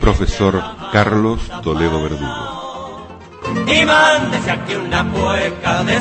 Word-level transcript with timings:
profesor 0.00 0.62
Carlos 0.92 1.40
Toledo 1.62 2.02
Verdugo. 2.02 3.08
Y 3.66 3.84
mándese 3.84 4.50
aquí 4.50 4.74
una 4.74 5.06
cueca 5.10 5.84
de 5.84 6.00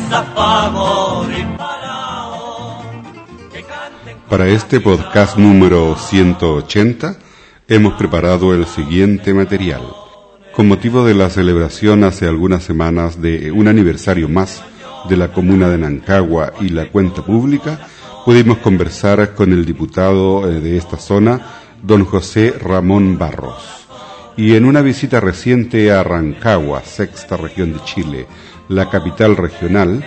Para 4.30 4.48
este 4.48 4.80
podcast 4.80 5.38
número 5.38 5.95
180 5.95 7.17
hemos 7.67 7.94
preparado 7.94 8.53
el 8.53 8.66
siguiente 8.66 9.33
material. 9.33 9.81
Con 10.56 10.67
motivo 10.67 11.06
de 11.06 11.13
la 11.13 11.30
celebración 11.30 12.03
hace 12.03 12.28
algunas 12.28 12.63
semanas 12.63 13.22
de 13.22 13.52
un 13.52 13.67
aniversario 13.67 14.30
más 14.30 14.63
de 15.08 15.17
la 15.17 15.31
comuna 15.31 15.69
de 15.69 15.78
Nancagua 15.78 16.53
y 16.61 16.69
la 16.69 16.89
cuenta 16.89 17.23
pública, 17.23 17.80
pudimos 18.25 18.58
conversar 18.59 19.34
con 19.34 19.53
el 19.53 19.66
diputado 19.66 20.50
eh, 20.50 20.59
de 20.59 20.78
esta 20.78 20.97
zona, 20.97 21.41
don 21.81 22.06
José 22.06 22.53
Ramón 22.59 23.17
Barros. 23.17 23.78
Y 24.39 24.55
en 24.55 24.63
una 24.63 24.81
visita 24.81 25.19
reciente 25.19 25.91
a 25.91 26.01
Rancagua, 26.01 26.81
sexta 26.85 27.35
región 27.35 27.73
de 27.73 27.83
Chile, 27.83 28.25
la 28.69 28.89
capital 28.89 29.35
regional, 29.35 30.01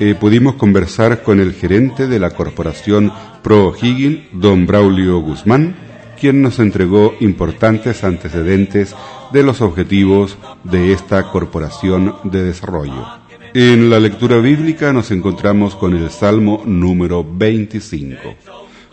eh, 0.00 0.14
pudimos 0.18 0.54
conversar 0.54 1.22
con 1.22 1.40
el 1.40 1.52
gerente 1.52 2.06
de 2.06 2.18
la 2.18 2.30
corporación 2.30 3.12
Pro 3.42 3.66
O'Higgins, 3.66 4.28
don 4.32 4.64
Braulio 4.64 5.18
Guzmán, 5.18 5.76
quien 6.18 6.40
nos 6.40 6.58
entregó 6.58 7.16
importantes 7.20 8.02
antecedentes 8.02 8.96
de 9.30 9.42
los 9.42 9.60
objetivos 9.60 10.38
de 10.64 10.94
esta 10.94 11.30
corporación 11.30 12.14
de 12.24 12.44
desarrollo. 12.44 13.06
En 13.52 13.90
la 13.90 14.00
lectura 14.00 14.38
bíblica 14.38 14.94
nos 14.94 15.10
encontramos 15.10 15.76
con 15.76 15.94
el 15.94 16.08
Salmo 16.08 16.62
número 16.64 17.26
25. 17.30 18.36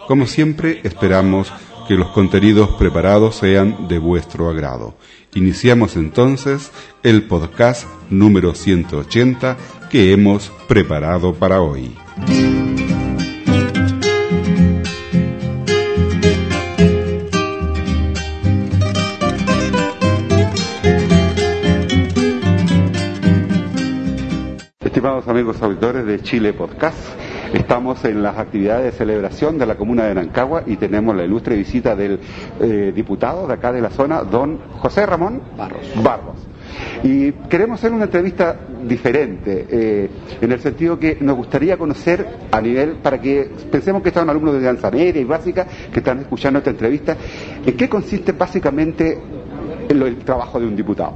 Como 0.10 0.28
siempre, 0.28 0.82
esperamos 0.84 1.54
que 1.88 1.96
los 1.96 2.10
contenidos 2.10 2.70
preparados 2.72 3.36
sean 3.36 3.88
de 3.88 4.00
vuestro 4.00 4.50
agrado. 4.50 4.96
Iniciamos 5.34 5.96
entonces 5.96 6.72
el 7.02 7.24
podcast 7.24 7.88
número 8.10 8.56
180 8.56 9.58
que 9.90 10.12
hemos 10.12 10.52
preparado 10.68 11.34
para 11.34 11.62
hoy. 11.62 11.96
Estimados 24.80 25.28
amigos 25.28 25.62
auditores 25.62 26.06
de 26.06 26.22
Chile 26.22 26.54
Podcast, 26.54 26.98
estamos 27.54 28.04
en 28.06 28.24
las 28.24 28.38
actividades 28.38 28.86
de 28.86 28.92
celebración 28.92 29.58
de 29.58 29.66
la 29.66 29.76
comuna 29.76 30.06
de 30.06 30.16
Nancagua 30.16 30.64
y 30.66 30.76
tenemos 30.76 31.16
la 31.16 31.24
ilustre 31.24 31.56
visita 31.56 31.96
del 31.96 32.20
eh, 32.60 32.92
diputado 32.94 33.48
de 33.48 33.54
acá 33.54 33.72
de 33.72 33.82
la 33.82 33.90
zona, 33.90 34.24
don 34.24 34.60
José 34.80 35.06
Ramón 35.06 35.42
Barros. 35.56 35.92
Barros. 36.04 36.36
Y 37.04 37.32
queremos 37.50 37.80
hacer 37.80 37.92
una 37.92 38.06
entrevista 38.06 38.56
diferente, 38.84 39.68
eh, 39.70 40.10
en 40.42 40.52
el 40.52 40.60
sentido 40.60 40.98
que 40.98 41.18
nos 41.22 41.38
gustaría 41.38 41.78
conocer 41.78 42.26
a 42.52 42.60
nivel, 42.60 42.94
para 42.94 43.22
que 43.22 43.50
pensemos 43.72 44.02
que 44.02 44.10
están 44.10 44.30
alumnos 44.30 44.56
de 44.56 44.62
danza 44.62 44.90
media 44.90 45.22
y 45.22 45.26
básica 45.26 45.68
que 45.92 46.00
están 46.00 46.20
escuchando 46.20 46.60
esta 46.60 46.72
entrevista, 46.72 47.16
en 47.66 47.78
qué 47.78 47.88
consiste 47.88 48.32
básicamente 48.32 49.18
el, 49.90 50.02
el 50.02 50.18
trabajo 50.20 50.60
de 50.60 50.66
un 50.66 50.76
diputado. 50.76 51.16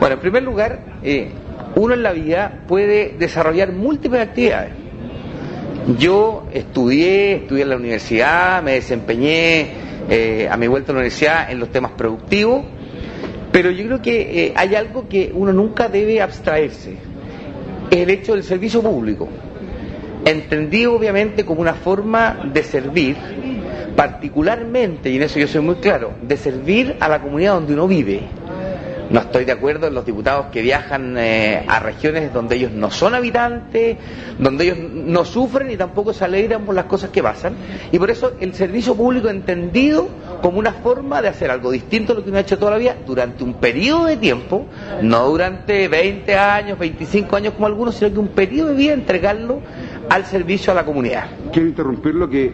Bueno, 0.00 0.14
en 0.14 0.20
primer 0.20 0.42
lugar, 0.42 0.80
eh, 1.02 1.30
uno 1.76 1.94
en 1.94 2.02
la 2.02 2.12
vida 2.12 2.64
puede 2.66 3.14
desarrollar 3.18 3.72
múltiples 3.72 4.22
actividades. 4.22 4.87
Yo 5.96 6.46
estudié, 6.52 7.36
estudié 7.36 7.62
en 7.62 7.70
la 7.70 7.76
universidad, 7.76 8.62
me 8.62 8.72
desempeñé 8.72 9.68
eh, 10.10 10.46
a 10.50 10.56
mi 10.58 10.66
vuelta 10.66 10.92
a 10.92 10.94
la 10.94 10.98
universidad 11.00 11.50
en 11.50 11.58
los 11.60 11.70
temas 11.70 11.92
productivos, 11.92 12.62
pero 13.50 13.70
yo 13.70 13.86
creo 13.86 14.02
que 14.02 14.44
eh, 14.46 14.52
hay 14.54 14.74
algo 14.74 15.08
que 15.08 15.32
uno 15.32 15.50
nunca 15.50 15.88
debe 15.88 16.20
abstraerse, 16.20 16.96
es 17.90 17.96
el 17.98 18.10
hecho 18.10 18.34
del 18.34 18.42
servicio 18.42 18.82
público, 18.82 19.30
entendido 20.26 20.94
obviamente 20.94 21.46
como 21.46 21.62
una 21.62 21.72
forma 21.72 22.38
de 22.52 22.62
servir, 22.64 23.16
particularmente, 23.96 25.08
y 25.08 25.16
en 25.16 25.22
eso 25.22 25.38
yo 25.38 25.48
soy 25.48 25.62
muy 25.62 25.76
claro, 25.76 26.12
de 26.20 26.36
servir 26.36 26.96
a 27.00 27.08
la 27.08 27.22
comunidad 27.22 27.54
donde 27.54 27.72
uno 27.72 27.88
vive. 27.88 28.20
No 29.10 29.20
estoy 29.20 29.44
de 29.44 29.52
acuerdo 29.52 29.86
en 29.86 29.94
los 29.94 30.04
diputados 30.04 30.46
que 30.52 30.60
viajan 30.60 31.16
eh, 31.16 31.64
a 31.66 31.80
regiones 31.80 32.32
donde 32.32 32.56
ellos 32.56 32.72
no 32.72 32.90
son 32.90 33.14
habitantes, 33.14 33.96
donde 34.38 34.64
ellos 34.64 34.78
no 34.92 35.24
sufren 35.24 35.70
y 35.70 35.76
tampoco 35.76 36.12
se 36.12 36.24
alegran 36.24 36.64
por 36.64 36.74
las 36.74 36.84
cosas 36.84 37.10
que 37.10 37.22
pasan. 37.22 37.54
Y 37.90 37.98
por 37.98 38.10
eso 38.10 38.32
el 38.40 38.54
servicio 38.54 38.94
público 38.94 39.28
entendido 39.28 40.08
como 40.42 40.58
una 40.58 40.72
forma 40.72 41.22
de 41.22 41.28
hacer 41.28 41.50
algo 41.50 41.70
distinto 41.70 42.12
a 42.12 42.16
lo 42.16 42.22
que 42.22 42.30
uno 42.30 42.38
ha 42.38 42.42
hecho 42.42 42.58
toda 42.58 42.72
la 42.72 42.78
vida 42.78 42.96
durante 43.06 43.44
un 43.44 43.54
periodo 43.54 44.06
de 44.06 44.16
tiempo, 44.18 44.66
no 45.02 45.26
durante 45.28 45.88
20 45.88 46.36
años, 46.36 46.78
25 46.78 47.36
años 47.36 47.54
como 47.54 47.66
algunos, 47.66 47.94
sino 47.94 48.12
que 48.12 48.18
un 48.18 48.28
periodo 48.28 48.70
de 48.70 48.74
vida 48.74 48.92
entregarlo 48.92 49.60
al 50.10 50.26
servicio 50.26 50.72
a 50.72 50.74
la 50.76 50.84
comunidad. 50.84 51.26
Quiero 51.52 51.68
interrumpirlo 51.68 52.28
que 52.28 52.52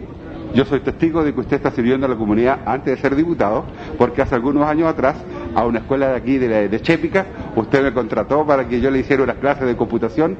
yo 0.54 0.64
soy 0.64 0.80
testigo 0.80 1.24
de 1.24 1.34
que 1.34 1.40
usted 1.40 1.56
está 1.56 1.70
sirviendo 1.70 2.06
a 2.06 2.08
la 2.08 2.16
comunidad 2.16 2.60
antes 2.66 2.94
de 2.96 3.00
ser 3.00 3.14
diputado, 3.16 3.64
porque 3.98 4.22
hace 4.22 4.34
algunos 4.34 4.66
años 4.66 4.88
atrás, 4.88 5.16
a 5.54 5.64
una 5.66 5.80
escuela 5.80 6.08
de 6.10 6.16
aquí 6.16 6.38
de, 6.38 6.68
la- 6.68 6.80
Chépica, 6.80 7.26
usted 7.56 7.82
me 7.82 7.92
contrató 7.92 8.46
para 8.46 8.66
que 8.68 8.80
yo 8.80 8.90
le 8.90 9.00
hiciera 9.00 9.22
unas 9.22 9.36
clases 9.36 9.66
de 9.66 9.76
computación. 9.76 10.36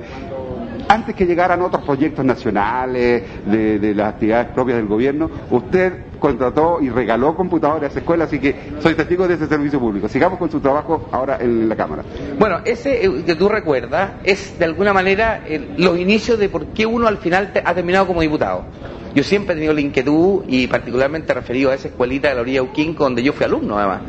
Antes 0.86 1.14
que 1.14 1.24
llegaran 1.26 1.62
otros 1.62 1.82
proyectos 1.82 2.24
nacionales, 2.24 3.22
de, 3.46 3.78
de 3.78 3.94
las 3.94 4.08
actividades 4.14 4.48
propias 4.48 4.76
del 4.76 4.86
gobierno, 4.86 5.30
usted 5.50 5.94
contrató 6.18 6.78
y 6.80 6.90
regaló 6.90 7.34
computadores 7.34 7.84
a 7.84 7.86
esa 7.90 7.98
escuela, 8.00 8.24
así 8.24 8.38
que 8.38 8.54
soy 8.80 8.94
testigo 8.94 9.26
de 9.26 9.34
ese 9.34 9.46
servicio 9.46 9.78
público. 9.80 10.08
Sigamos 10.08 10.38
con 10.38 10.50
su 10.50 10.60
trabajo 10.60 11.08
ahora 11.12 11.38
en 11.40 11.68
la 11.68 11.76
Cámara. 11.76 12.02
Bueno, 12.38 12.60
ese 12.64 13.04
eh, 13.04 13.24
que 13.24 13.34
tú 13.34 13.48
recuerdas 13.48 14.12
es 14.24 14.58
de 14.58 14.64
alguna 14.66 14.92
manera 14.92 15.42
los 15.78 15.98
inicios 15.98 16.38
de 16.38 16.48
por 16.48 16.66
qué 16.68 16.84
uno 16.86 17.06
al 17.08 17.16
final 17.18 17.50
ha 17.64 17.74
terminado 17.74 18.06
como 18.06 18.20
diputado. 18.20 18.64
Yo 19.14 19.22
siempre 19.22 19.52
he 19.52 19.56
tenido 19.56 19.72
la 19.72 19.80
inquietud 19.80 20.44
y 20.48 20.66
particularmente 20.66 21.32
referido 21.32 21.70
a 21.70 21.74
esa 21.74 21.88
escuelita 21.88 22.28
de 22.28 22.34
la 22.34 22.40
orilla 22.40 22.60
de 22.62 22.68
Uquinco 22.68 23.04
donde 23.04 23.22
yo 23.22 23.32
fui 23.32 23.44
alumno 23.44 23.78
además. 23.78 24.02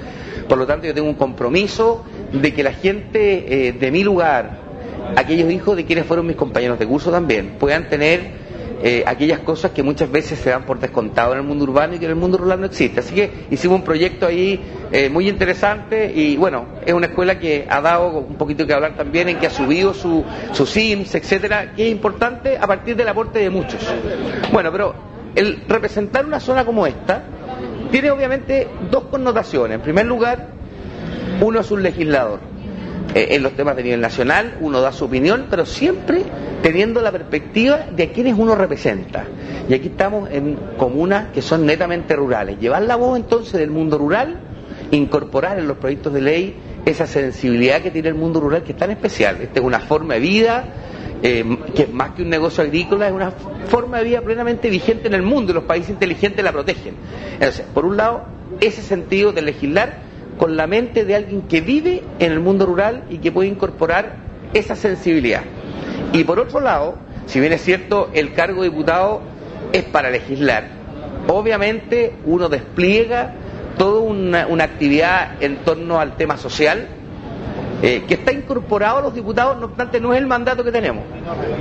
Por 0.47 0.57
lo 0.57 0.65
tanto 0.65 0.87
yo 0.87 0.93
tengo 0.93 1.07
un 1.07 1.15
compromiso 1.15 2.03
de 2.31 2.53
que 2.53 2.63
la 2.63 2.73
gente 2.73 3.67
eh, 3.67 3.73
de 3.73 3.91
mi 3.91 4.03
lugar, 4.03 4.59
aquellos 5.15 5.51
hijos 5.51 5.75
de 5.75 5.85
quienes 5.85 6.05
fueron 6.05 6.25
mis 6.25 6.35
compañeros 6.35 6.79
de 6.79 6.87
curso 6.87 7.11
también, 7.11 7.55
puedan 7.59 7.89
tener 7.89 8.44
eh, 8.87 9.03
aquellas 9.07 9.39
cosas 9.39 9.71
que 9.71 9.81
muchas 9.81 10.11
veces 10.11 10.37
se 10.37 10.51
dan 10.51 10.63
por 10.63 10.77
descontado 10.77 11.31
en 11.33 11.39
el 11.39 11.43
mundo 11.43 11.63
urbano 11.63 11.95
y 11.95 11.97
que 11.97 12.05
en 12.05 12.11
el 12.11 12.17
mundo 12.17 12.37
rural 12.37 12.59
no 12.59 12.67
existe. 12.67 12.99
Así 12.99 13.15
que 13.15 13.31
hicimos 13.49 13.79
un 13.79 13.83
proyecto 13.83 14.27
ahí 14.27 14.61
eh, 14.91 15.09
muy 15.09 15.27
interesante 15.27 16.13
y 16.13 16.37
bueno, 16.37 16.67
es 16.85 16.93
una 16.93 17.07
escuela 17.07 17.39
que 17.39 17.65
ha 17.67 17.81
dado 17.81 18.09
un 18.19 18.35
poquito 18.35 18.67
que 18.67 18.73
hablar 18.75 18.95
también 18.95 19.27
en 19.27 19.39
que 19.39 19.47
ha 19.47 19.49
subido 19.49 19.95
su, 19.95 20.23
su 20.51 20.67
SIMS, 20.67 21.15
etcétera, 21.15 21.73
que 21.75 21.87
es 21.87 21.91
importante 21.91 22.59
a 22.59 22.67
partir 22.67 22.95
del 22.95 23.07
aporte 23.07 23.39
de 23.39 23.49
muchos. 23.49 23.81
Bueno, 24.53 24.71
pero 24.71 24.93
el 25.33 25.63
representar 25.67 26.23
una 26.23 26.39
zona 26.39 26.63
como 26.63 26.85
esta 26.85 27.23
tiene 27.89 28.11
obviamente 28.11 28.67
dos 28.91 29.05
connotaciones. 29.05 29.77
En 29.77 29.81
primer 29.81 30.05
lugar, 30.05 30.49
uno 31.41 31.59
es 31.59 31.71
un 31.71 31.81
legislador. 31.81 32.39
Eh, 33.15 33.33
en 33.33 33.43
los 33.43 33.53
temas 33.53 33.77
de 33.77 33.83
nivel 33.83 34.01
nacional 34.01 34.57
uno 34.59 34.81
da 34.81 34.91
su 34.91 35.05
opinión, 35.05 35.47
pero 35.49 35.65
siempre 35.65 36.23
teniendo 36.61 37.01
la 37.01 37.13
perspectiva 37.13 37.85
de 37.95 38.03
a 38.03 38.11
quienes 38.11 38.37
uno 38.37 38.55
representa. 38.55 39.23
Y 39.69 39.73
aquí 39.73 39.87
estamos 39.87 40.29
en 40.29 40.57
comunas 40.77 41.31
que 41.31 41.41
son 41.41 41.65
netamente 41.65 42.13
rurales. 42.13 42.59
Llevar 42.59 42.81
la 42.81 42.97
voz 42.97 43.17
entonces 43.17 43.53
del 43.53 43.71
mundo 43.71 43.97
rural, 43.97 44.37
incorporar 44.91 45.57
en 45.57 45.65
los 45.65 45.77
proyectos 45.77 46.11
de 46.11 46.21
ley 46.21 46.55
esa 46.85 47.07
sensibilidad 47.07 47.81
que 47.81 47.89
tiene 47.89 48.09
el 48.09 48.15
mundo 48.15 48.41
rural 48.41 48.63
que 48.63 48.73
es 48.73 48.77
tan 48.77 48.91
especial. 48.91 49.37
Esta 49.41 49.61
es 49.61 49.65
una 49.65 49.79
forma 49.79 50.15
de 50.15 50.19
vida 50.19 50.65
eh, 51.23 51.57
que 51.73 51.83
es 51.83 51.93
más 51.93 52.11
que 52.11 52.21
un 52.21 52.29
negocio 52.29 52.65
agrícola, 52.65 53.07
es 53.07 53.13
una 53.13 53.31
forma 53.31 53.99
de 53.99 54.03
vida 54.03 54.21
plenamente 54.21 54.69
vigente 54.69 55.07
en 55.07 55.13
el 55.13 55.21
mundo 55.21 55.53
y 55.53 55.55
los 55.55 55.63
países 55.63 55.91
inteligentes 55.91 56.43
la 56.43 56.51
protegen. 56.51 56.95
Entonces, 57.35 57.65
por 57.73 57.85
un 57.85 57.95
lado, 57.95 58.25
ese 58.59 58.81
sentido 58.81 59.31
de 59.31 59.41
legislar 59.41 60.04
con 60.37 60.57
la 60.57 60.67
mente 60.67 61.05
de 61.05 61.15
alguien 61.15 61.43
que 61.43 61.61
vive 61.61 62.03
en 62.19 62.31
el 62.31 62.39
mundo 62.39 62.65
rural 62.65 63.03
y 63.09 63.19
que 63.19 63.31
puede 63.31 63.49
incorporar 63.49 64.17
esa 64.53 64.75
sensibilidad. 64.75 65.43
Y 66.13 66.23
por 66.23 66.39
otro 66.39 66.59
lado, 66.59 66.95
si 67.25 67.39
bien 67.39 67.53
es 67.53 67.61
cierto, 67.61 68.09
el 68.13 68.33
cargo 68.33 68.63
de 68.63 68.69
diputado 68.69 69.21
es 69.71 69.83
para 69.83 70.09
legislar, 70.09 70.67
obviamente 71.27 72.13
uno 72.25 72.49
despliega 72.49 73.33
toda 73.77 74.01
una, 74.01 74.63
actividad 74.63 75.41
en 75.41 75.57
torno 75.57 75.99
al 75.99 76.15
tema 76.15 76.37
social 76.37 76.87
eh, 77.81 78.03
que 78.07 78.13
está 78.13 78.31
incorporado 78.31 78.99
a 78.99 79.01
los 79.01 79.13
diputados, 79.13 79.57
no 79.59 79.65
obstante 79.65 79.99
no 79.99 80.13
es 80.13 80.19
el 80.19 80.27
mandato 80.27 80.63
que 80.63 80.71
tenemos. 80.71 81.03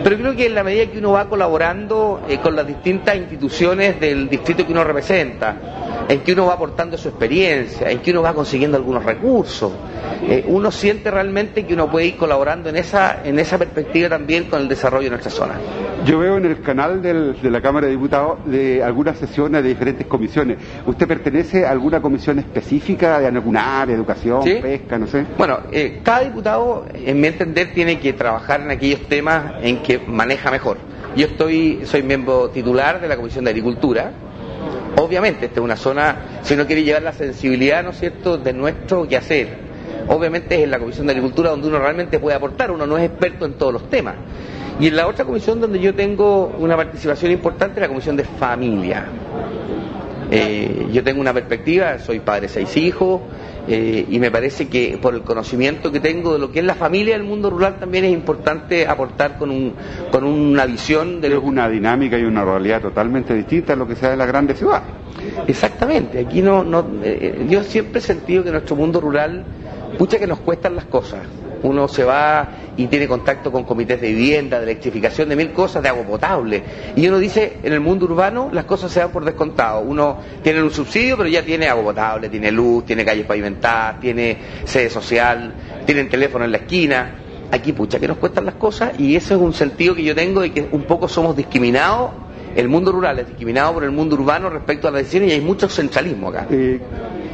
Pero 0.02 0.16
creo 0.16 0.36
que 0.36 0.46
en 0.46 0.54
la 0.54 0.62
medida 0.62 0.86
que 0.86 0.98
uno 0.98 1.12
va 1.12 1.28
colaborando 1.28 2.22
eh, 2.28 2.38
con 2.38 2.54
las 2.54 2.66
distintas 2.66 3.16
instituciones 3.16 3.98
del 3.98 4.28
distrito 4.28 4.64
que 4.64 4.72
uno 4.72 4.84
representa, 4.84 5.56
en 6.08 6.20
que 6.20 6.32
uno 6.32 6.46
va 6.46 6.54
aportando 6.54 6.98
su 6.98 7.08
experiencia, 7.08 7.90
en 7.90 8.00
que 8.00 8.10
uno 8.10 8.22
va 8.22 8.34
consiguiendo 8.34 8.76
algunos 8.76 9.04
recursos, 9.04 9.72
eh, 10.22 10.44
uno 10.48 10.70
siente 10.70 11.10
realmente 11.10 11.64
que 11.66 11.74
uno 11.74 11.90
puede 11.90 12.06
ir 12.06 12.16
colaborando 12.16 12.68
en 12.68 12.76
esa, 12.76 13.22
en 13.24 13.38
esa 13.38 13.58
perspectiva 13.58 14.08
también 14.08 14.44
con 14.44 14.60
el 14.60 14.68
desarrollo 14.68 15.04
de 15.04 15.10
nuestra 15.10 15.30
zona. 15.30 15.54
Yo 16.04 16.18
veo 16.18 16.36
en 16.36 16.44
el 16.44 16.60
canal 16.60 17.00
del, 17.00 17.40
de 17.40 17.50
la 17.50 17.60
Cámara 17.60 17.86
de 17.86 17.92
Diputados 17.92 18.38
de 18.44 18.82
algunas 18.82 19.18
sesiones 19.18 19.62
de 19.62 19.68
diferentes 19.68 20.06
comisiones. 20.06 20.58
¿Usted 20.86 21.08
pertenece 21.08 21.64
a 21.66 21.70
alguna 21.70 22.00
comisión 22.02 22.38
específica 22.38 23.20
de 23.20 23.26
alguna 23.26 23.80
área, 23.80 23.94
educación, 23.94 24.42
pesca, 24.44 24.98
no 24.98 25.06
sé? 25.06 25.24
Bueno, 25.38 25.60
eh, 25.72 26.00
cada 26.02 26.20
diputado, 26.20 26.84
en 26.94 27.20
mi 27.20 27.28
entender, 27.28 27.72
tiene 27.72 27.98
que 27.98 28.12
trabajar 28.12 28.60
en 28.60 28.70
aquellos 28.70 29.00
temas 29.08 29.54
en 29.62 29.82
que 29.82 29.98
maneja 29.98 30.50
mejor. 30.50 30.76
Yo 31.16 31.26
estoy, 31.26 31.80
soy 31.84 32.02
miembro 32.02 32.50
titular 32.50 33.00
de 33.00 33.08
la 33.08 33.16
Comisión 33.16 33.44
de 33.44 33.50
Agricultura. 33.50 34.12
Obviamente, 34.96 35.46
esta 35.46 35.60
es 35.60 35.64
una 35.64 35.76
zona, 35.76 36.16
si 36.42 36.54
uno 36.54 36.66
quiere 36.66 36.82
llevar 36.82 37.02
la 37.02 37.12
sensibilidad, 37.12 37.82
¿no 37.82 37.90
es 37.90 37.98
cierto?, 37.98 38.38
de 38.38 38.52
nuestro 38.52 39.06
quehacer. 39.08 39.64
Obviamente 40.08 40.56
es 40.56 40.64
en 40.64 40.70
la 40.70 40.78
Comisión 40.78 41.06
de 41.06 41.12
Agricultura 41.12 41.50
donde 41.50 41.68
uno 41.68 41.78
realmente 41.78 42.18
puede 42.18 42.36
aportar, 42.36 42.70
uno 42.70 42.86
no 42.86 42.96
es 42.98 43.04
experto 43.04 43.44
en 43.44 43.54
todos 43.54 43.72
los 43.72 43.90
temas. 43.90 44.14
Y 44.78 44.88
en 44.88 44.96
la 44.96 45.06
otra 45.06 45.24
comisión 45.24 45.60
donde 45.60 45.78
yo 45.78 45.94
tengo 45.94 46.52
una 46.58 46.76
participación 46.76 47.32
importante 47.32 47.80
la 47.80 47.88
Comisión 47.88 48.16
de 48.16 48.24
Familia. 48.24 49.06
Eh, 50.30 50.88
yo 50.90 51.04
tengo 51.04 51.20
una 51.20 51.32
perspectiva, 51.32 51.98
soy 51.98 52.20
padre 52.20 52.42
de 52.42 52.48
seis 52.48 52.76
hijos, 52.76 53.20
eh, 53.66 54.06
y 54.08 54.18
me 54.18 54.30
parece 54.30 54.68
que 54.68 54.98
por 55.00 55.14
el 55.14 55.22
conocimiento 55.22 55.90
que 55.90 56.00
tengo 56.00 56.34
de 56.34 56.38
lo 56.38 56.50
que 56.50 56.58
es 56.58 56.64
la 56.64 56.74
familia 56.74 57.14
del 57.16 57.26
mundo 57.26 57.50
rural 57.50 57.78
también 57.78 58.04
es 58.04 58.12
importante 58.12 58.86
aportar 58.86 59.38
con, 59.38 59.50
un, 59.50 59.74
con 60.10 60.24
una 60.24 60.66
visión 60.66 61.20
de... 61.20 61.28
Es 61.28 61.38
una 61.42 61.68
dinámica 61.68 62.18
y 62.18 62.24
una 62.24 62.44
realidad 62.44 62.82
totalmente 62.82 63.34
distinta 63.34 63.72
a 63.72 63.76
lo 63.76 63.86
que 63.86 63.96
sea 63.96 64.12
en 64.12 64.18
la 64.18 64.26
grandes 64.26 64.58
ciudades. 64.58 64.88
Exactamente, 65.46 66.20
aquí 66.20 66.42
no... 66.42 66.62
no 66.62 66.86
eh, 67.02 67.46
yo 67.48 67.62
siempre 67.62 68.00
he 68.00 68.02
sentido 68.02 68.44
que 68.44 68.50
nuestro 68.50 68.76
mundo 68.76 69.00
rural, 69.00 69.44
pucha 69.98 70.18
que 70.18 70.26
nos 70.26 70.40
cuestan 70.40 70.76
las 70.76 70.84
cosas. 70.86 71.20
Uno 71.64 71.88
se 71.88 72.04
va 72.04 72.46
y 72.76 72.86
tiene 72.88 73.08
contacto 73.08 73.50
con 73.50 73.64
comités 73.64 73.98
de 73.98 74.08
vivienda, 74.12 74.58
de 74.58 74.64
electrificación, 74.64 75.30
de 75.30 75.36
mil 75.36 75.52
cosas, 75.52 75.82
de 75.82 75.88
agua 75.88 76.04
potable. 76.04 76.62
Y 76.94 77.08
uno 77.08 77.18
dice, 77.18 77.58
en 77.62 77.72
el 77.72 77.80
mundo 77.80 78.04
urbano 78.04 78.50
las 78.52 78.66
cosas 78.66 78.92
se 78.92 79.00
dan 79.00 79.10
por 79.10 79.24
descontado. 79.24 79.80
Uno 79.80 80.18
tiene 80.42 80.62
un 80.62 80.70
subsidio, 80.70 81.16
pero 81.16 81.28
ya 81.28 81.42
tiene 81.42 81.66
agua 81.68 81.84
potable, 81.84 82.28
tiene 82.28 82.52
luz, 82.52 82.84
tiene 82.84 83.02
calles 83.02 83.24
pavimentadas, 83.24 83.98
tiene 83.98 84.36
sede 84.64 84.90
social, 84.90 85.54
tiene 85.86 86.04
teléfono 86.04 86.44
en 86.44 86.52
la 86.52 86.58
esquina. 86.58 87.14
Aquí, 87.50 87.72
pucha, 87.72 87.98
que 87.98 88.08
nos 88.08 88.18
cuestan 88.18 88.44
las 88.44 88.56
cosas 88.56 88.92
y 88.98 89.16
ese 89.16 89.32
es 89.34 89.40
un 89.40 89.54
sentido 89.54 89.94
que 89.94 90.02
yo 90.02 90.14
tengo 90.14 90.42
de 90.42 90.52
que 90.52 90.68
un 90.70 90.82
poco 90.82 91.08
somos 91.08 91.34
discriminados 91.34 92.10
el 92.54 92.68
mundo 92.68 92.92
rural 92.92 93.18
es 93.18 93.26
discriminado 93.26 93.74
por 93.74 93.84
el 93.84 93.90
mundo 93.90 94.16
urbano 94.16 94.48
respecto 94.50 94.88
a 94.88 94.90
las 94.90 95.02
decisiones 95.02 95.30
y 95.30 95.32
hay 95.34 95.40
mucho 95.40 95.68
centralismo 95.68 96.28
acá. 96.28 96.46
Eh, 96.50 96.80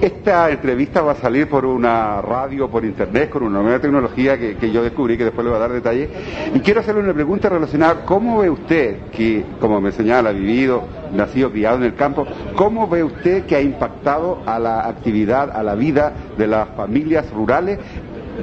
esta 0.01 0.51
entrevista 0.51 1.03
va 1.03 1.13
a 1.13 1.17
salir 1.17 1.47
por 1.49 1.67
una 1.67 2.23
radio, 2.23 2.71
por 2.71 2.85
internet, 2.85 3.29
con 3.29 3.43
una 3.43 3.61
nueva 3.61 3.81
tecnología 3.81 4.39
que, 4.39 4.71
yo 4.71 4.83
descubrí, 4.83 5.19
que 5.19 5.25
después 5.25 5.45
le 5.45 5.51
voy 5.51 5.59
a 5.59 5.61
dar 5.61 5.73
detalles. 5.73 6.09
Y 6.55 6.61
quiero 6.61 6.81
hacerle 6.81 7.03
una 7.03 7.13
pregunta 7.13 7.51
relacionada, 7.51 8.07
¿cómo 8.07 8.39
ve 8.39 8.49
usted, 8.49 9.11
que 9.13 9.45
como 9.61 9.79
me 9.81 9.93
señala, 9.93 10.31
ha 10.31 10.33
vivido, 10.33 10.85
nacido, 11.13 11.51
criado 11.51 11.77
en 11.77 11.85
el 11.85 11.95
campo, 11.97 12.27
¿cómo 12.57 12.89
ve 12.89 13.05
usted 13.05 13.45
que 13.45 13.57
ha 13.57 13.61
impactado 13.61 14.43
a 14.47 14.59
la 14.59 14.89
actividad, 14.89 15.51
a 15.51 15.63
la 15.63 15.75
vida 15.75 16.13
de 16.39 16.47
las 16.47 16.69
familias 16.71 17.31
rurales 17.31 17.79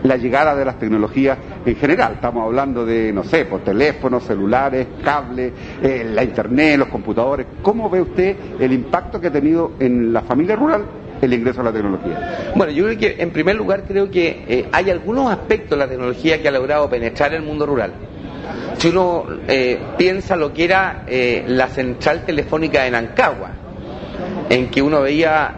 la 0.04 0.18
llegada 0.18 0.56
de 0.56 0.66
las 0.66 0.80
tecnologías 0.80 1.38
en 1.66 1.76
general. 1.76 2.14
Estamos 2.16 2.46
hablando 2.46 2.86
de, 2.86 3.12
no 3.12 3.24
sé, 3.24 3.46
por 3.46 3.62
teléfonos, 3.62 4.24
celulares, 4.24 4.88
cables, 5.04 5.54
eh, 5.82 6.10
la 6.12 6.24
internet, 6.24 6.78
los 6.80 6.88
computadores. 6.88 7.46
¿Cómo 7.62 7.90
ve 7.90 8.02
usted 8.02 8.36
el 8.60 8.74
impacto 8.74 9.20
que 9.20 9.28
ha 9.28 9.32
tenido 9.32 9.74
en 9.80 10.14
la 10.14 10.22
familia 10.22 10.56
rural 10.56 10.86
el 11.22 11.34
ingreso 11.34 11.62
a 11.62 11.66
la 11.66 11.74
tecnología? 11.74 12.52
Bueno, 12.56 12.72
yo 12.72 12.86
creo 12.86 12.98
que 12.98 13.16
en 13.20 13.32
primer 13.32 13.56
lugar 13.56 13.84
creo 13.88 14.10
que 14.10 14.44
eh, 14.48 14.70
hay 14.72 14.90
algunos 14.90 15.32
aspectos 15.32 15.72
de 15.72 15.78
la 15.78 15.88
tecnología 15.88 16.42
que 16.42 16.48
ha 16.48 16.52
logrado 16.52 16.90
penetrar 16.90 17.34
el 17.34 17.42
mundo 17.42 17.66
rural. 17.66 17.94
Si 18.78 18.90
uno 18.90 19.26
eh, 19.48 19.80
piensa 19.98 20.36
lo 20.36 20.54
que 20.54 20.66
era 20.66 21.04
eh, 21.08 21.44
la 21.48 21.68
central 21.68 22.24
telefónica 22.26 22.86
en 22.86 22.96
Ancagua, 22.96 23.52
en 24.50 24.70
que 24.70 24.82
uno 24.82 25.02
veía 25.02 25.58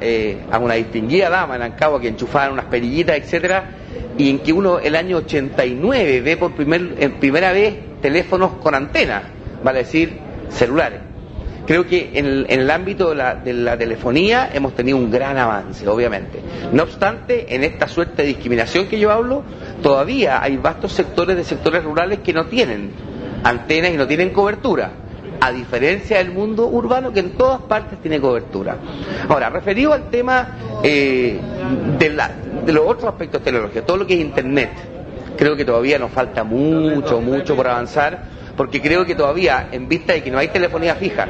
a 0.51 0.57
una 0.57 0.73
distinguida 0.73 1.29
dama 1.29 1.55
en 1.55 1.61
Ancagua 1.61 2.01
que 2.01 2.07
enchufaban 2.07 2.53
unas 2.53 2.65
perillitas, 2.65 3.17
etcétera, 3.17 3.78
y 4.19 4.29
en 4.29 4.39
que 4.39 4.51
uno 4.51 4.79
el 4.79 4.97
año 4.97 5.17
89 5.17 6.21
ve 6.21 6.35
por 6.37 6.51
primer, 6.51 7.13
primera 7.19 7.53
vez 7.53 7.73
teléfonos 8.01 8.51
con 8.61 8.75
antena, 8.75 9.23
vale 9.63 9.79
decir, 9.79 10.19
celulares. 10.49 10.99
Creo 11.65 11.85
que 11.85 12.11
en 12.15 12.45
el, 12.49 12.69
ámbito 12.69 13.11
de 13.11 13.53
la, 13.53 13.77
telefonía 13.77 14.49
hemos 14.53 14.75
tenido 14.75 14.97
un 14.97 15.09
gran 15.09 15.37
avance, 15.37 15.87
obviamente. 15.87 16.41
No 16.73 16.83
obstante, 16.83 17.55
en 17.55 17.63
esta 17.63 17.87
suerte 17.87 18.23
de 18.23 18.27
discriminación 18.29 18.87
que 18.87 18.99
yo 18.99 19.09
hablo, 19.11 19.43
todavía 19.81 20.43
hay 20.43 20.57
vastos 20.57 20.91
sectores 20.91 21.37
de 21.37 21.45
sectores 21.45 21.83
rurales 21.83 22.19
que 22.19 22.33
no 22.33 22.47
tienen 22.47 22.91
antenas 23.43 23.91
y 23.91 23.97
no 23.97 24.05
tienen 24.05 24.31
cobertura 24.31 24.91
a 25.41 25.51
diferencia 25.51 26.17
del 26.17 26.31
mundo 26.31 26.67
urbano 26.67 27.13
que 27.13 27.21
en 27.21 27.31
todas 27.31 27.61
partes 27.61 28.01
tiene 28.01 28.19
cobertura. 28.19 28.77
Ahora, 29.29 29.49
referido 29.49 29.93
al 29.93 30.09
tema 30.09 30.57
eh, 30.83 31.39
de, 31.97 32.09
de, 32.65 32.73
los 32.73 32.85
otros 32.85 33.05
aspectos 33.11 33.41
tecnología, 33.43 33.85
todo 33.85 33.97
lo 33.97 34.07
que 34.07 34.13
es 34.15 34.19
Internet, 34.21 34.71
creo 35.37 35.55
que 35.55 35.65
todavía 35.65 35.97
nos 35.99 36.11
falta 36.11 36.43
mucho, 36.43 37.21
mucho 37.21 37.55
por 37.55 37.67
avanzar 37.67 38.39
porque 38.59 38.81
creo 38.81 39.05
que 39.05 39.15
todavía, 39.15 39.69
en 39.71 39.87
vista 39.87 40.11
de 40.11 40.21
que 40.21 40.29
no 40.29 40.37
hay 40.37 40.49
telefonía 40.49 40.93
fija, 40.95 41.25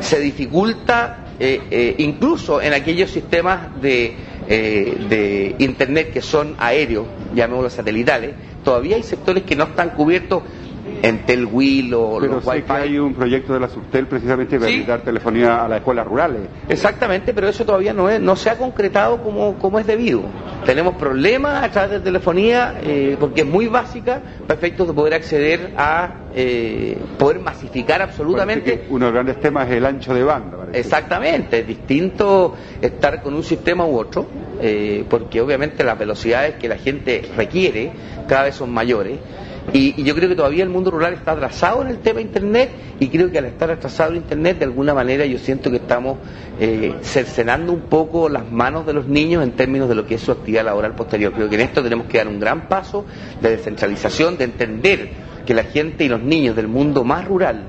se 0.00 0.18
dificulta 0.18 1.18
eh, 1.38 1.60
eh, 1.70 1.94
incluso 1.98 2.60
en 2.60 2.72
aquellos 2.72 3.12
sistemas 3.12 3.80
de, 3.80 4.16
eh, 4.48 4.96
de 5.08 5.54
Internet 5.60 6.12
que 6.12 6.20
son 6.22 6.56
aéreos, 6.58 7.06
llamémoslos 7.32 7.74
satelitales, 7.74 8.32
todavía 8.64 8.96
hay 8.96 9.04
sectores 9.04 9.44
que 9.44 9.54
no 9.54 9.64
están 9.66 9.90
cubiertos 9.90 10.42
en 11.02 11.24
Telwil 11.26 11.94
o 11.94 12.18
Pero 12.20 12.40
sé 12.40 12.62
que 12.62 12.72
hay 12.72 12.98
un 12.98 13.14
proyecto 13.14 13.52
de 13.54 13.60
la 13.60 13.68
Subtel 13.68 14.06
precisamente 14.06 14.58
para 14.58 14.72
dar 14.86 15.02
telefonía 15.02 15.64
a 15.64 15.68
las 15.68 15.78
escuelas 15.78 16.06
rurales. 16.06 16.42
Exactamente, 16.68 17.34
pero 17.34 17.48
eso 17.48 17.64
todavía 17.64 17.92
no, 17.92 18.08
es, 18.08 18.20
no 18.20 18.36
se 18.36 18.50
ha 18.50 18.56
concretado 18.56 19.22
como, 19.22 19.58
como 19.58 19.78
es 19.78 19.86
debido. 19.86 20.22
Tenemos 20.64 20.96
problemas 20.96 21.64
a 21.64 21.70
través 21.70 21.90
de 21.92 22.00
telefonía 22.00 22.78
eh, 22.82 23.16
porque 23.18 23.42
es 23.42 23.46
muy 23.46 23.66
básica 23.68 24.20
para 24.46 24.58
efectos 24.58 24.88
de 24.88 24.94
poder 24.94 25.14
acceder 25.14 25.72
a 25.76 26.26
eh, 26.34 26.98
poder 27.18 27.40
masificar 27.40 28.02
absolutamente. 28.02 28.86
Uno 28.90 29.06
de 29.06 29.12
los 29.12 29.14
grandes 29.14 29.40
temas 29.40 29.68
es 29.68 29.76
el 29.76 29.86
ancho 29.86 30.14
de 30.14 30.22
banda. 30.22 30.68
Exactamente, 30.72 31.60
es 31.60 31.66
distinto 31.66 32.54
estar 32.80 33.22
con 33.22 33.34
un 33.34 33.42
sistema 33.42 33.86
u 33.86 33.98
otro, 33.98 34.26
eh, 34.60 35.04
porque 35.08 35.40
obviamente 35.40 35.84
las 35.84 35.98
velocidades 35.98 36.56
que 36.56 36.68
la 36.68 36.76
gente 36.76 37.22
requiere 37.36 37.92
cada 38.28 38.44
vez 38.44 38.54
son 38.56 38.70
mayores. 38.70 39.18
Y, 39.72 40.02
yo 40.02 40.14
creo 40.14 40.28
que 40.28 40.36
todavía 40.36 40.62
el 40.62 40.70
mundo 40.70 40.90
rural 40.90 41.14
está 41.14 41.32
atrasado 41.32 41.82
en 41.82 41.88
el 41.88 41.98
tema 41.98 42.20
Internet 42.20 42.70
y 43.00 43.08
creo 43.08 43.30
que 43.30 43.38
al 43.38 43.46
estar 43.46 43.70
atrasado 43.70 44.10
en 44.10 44.18
Internet, 44.18 44.58
de 44.58 44.64
alguna 44.64 44.94
manera 44.94 45.26
yo 45.26 45.38
siento 45.38 45.70
que 45.70 45.78
estamos 45.78 46.18
eh, 46.60 46.94
cercenando 47.02 47.72
un 47.72 47.82
poco 47.82 48.28
las 48.28 48.50
manos 48.50 48.86
de 48.86 48.92
los 48.92 49.06
niños 49.06 49.42
en 49.42 49.52
términos 49.52 49.88
de 49.88 49.94
lo 49.94 50.06
que 50.06 50.14
es 50.14 50.20
su 50.20 50.32
actividad 50.32 50.64
laboral 50.64 50.94
posterior. 50.94 51.32
Creo 51.32 51.48
que 51.48 51.56
en 51.56 51.62
esto 51.62 51.82
tenemos 51.82 52.06
que 52.06 52.18
dar 52.18 52.28
un 52.28 52.38
gran 52.38 52.68
paso 52.68 53.04
de 53.40 53.50
descentralización, 53.50 54.38
de 54.38 54.44
entender 54.44 55.10
que 55.44 55.54
la 55.54 55.64
gente 55.64 56.04
y 56.04 56.08
los 56.08 56.22
niños 56.22 56.56
del 56.56 56.68
mundo 56.68 57.04
más 57.04 57.24
rural, 57.26 57.64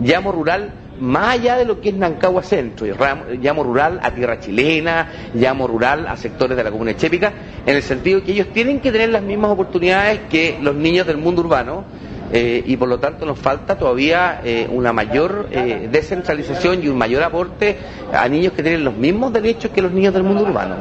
llamo 0.00 0.32
rural 0.32 0.81
más 0.98 1.34
allá 1.38 1.56
de 1.56 1.64
lo 1.64 1.80
que 1.80 1.90
es 1.90 1.94
Nancagua 1.94 2.42
Centro, 2.42 2.86
llamo 2.86 3.62
rural 3.62 3.98
a 4.02 4.12
tierra 4.12 4.38
chilena, 4.38 5.08
llamo 5.32 5.66
rural 5.66 6.06
a 6.06 6.16
sectores 6.16 6.56
de 6.56 6.64
la 6.64 6.70
comuna 6.70 6.94
chépica, 6.96 7.32
en 7.64 7.76
el 7.76 7.82
sentido 7.82 8.22
que 8.22 8.32
ellos 8.32 8.48
tienen 8.52 8.80
que 8.80 8.92
tener 8.92 9.10
las 9.10 9.22
mismas 9.22 9.50
oportunidades 9.50 10.20
que 10.28 10.58
los 10.60 10.74
niños 10.74 11.06
del 11.06 11.16
mundo 11.18 11.42
urbano, 11.42 11.84
eh, 12.32 12.62
y 12.64 12.78
por 12.78 12.88
lo 12.88 12.98
tanto 12.98 13.26
nos 13.26 13.38
falta 13.38 13.76
todavía 13.76 14.40
eh, 14.42 14.66
una 14.70 14.92
mayor 14.92 15.48
eh, 15.50 15.88
descentralización 15.92 16.82
y 16.82 16.88
un 16.88 16.96
mayor 16.96 17.22
aporte 17.22 17.76
a 18.10 18.26
niños 18.26 18.54
que 18.54 18.62
tienen 18.62 18.84
los 18.84 18.96
mismos 18.96 19.34
derechos 19.34 19.70
que 19.70 19.82
los 19.82 19.92
niños 19.92 20.14
del 20.14 20.22
mundo 20.22 20.44
urbano. 20.44 20.76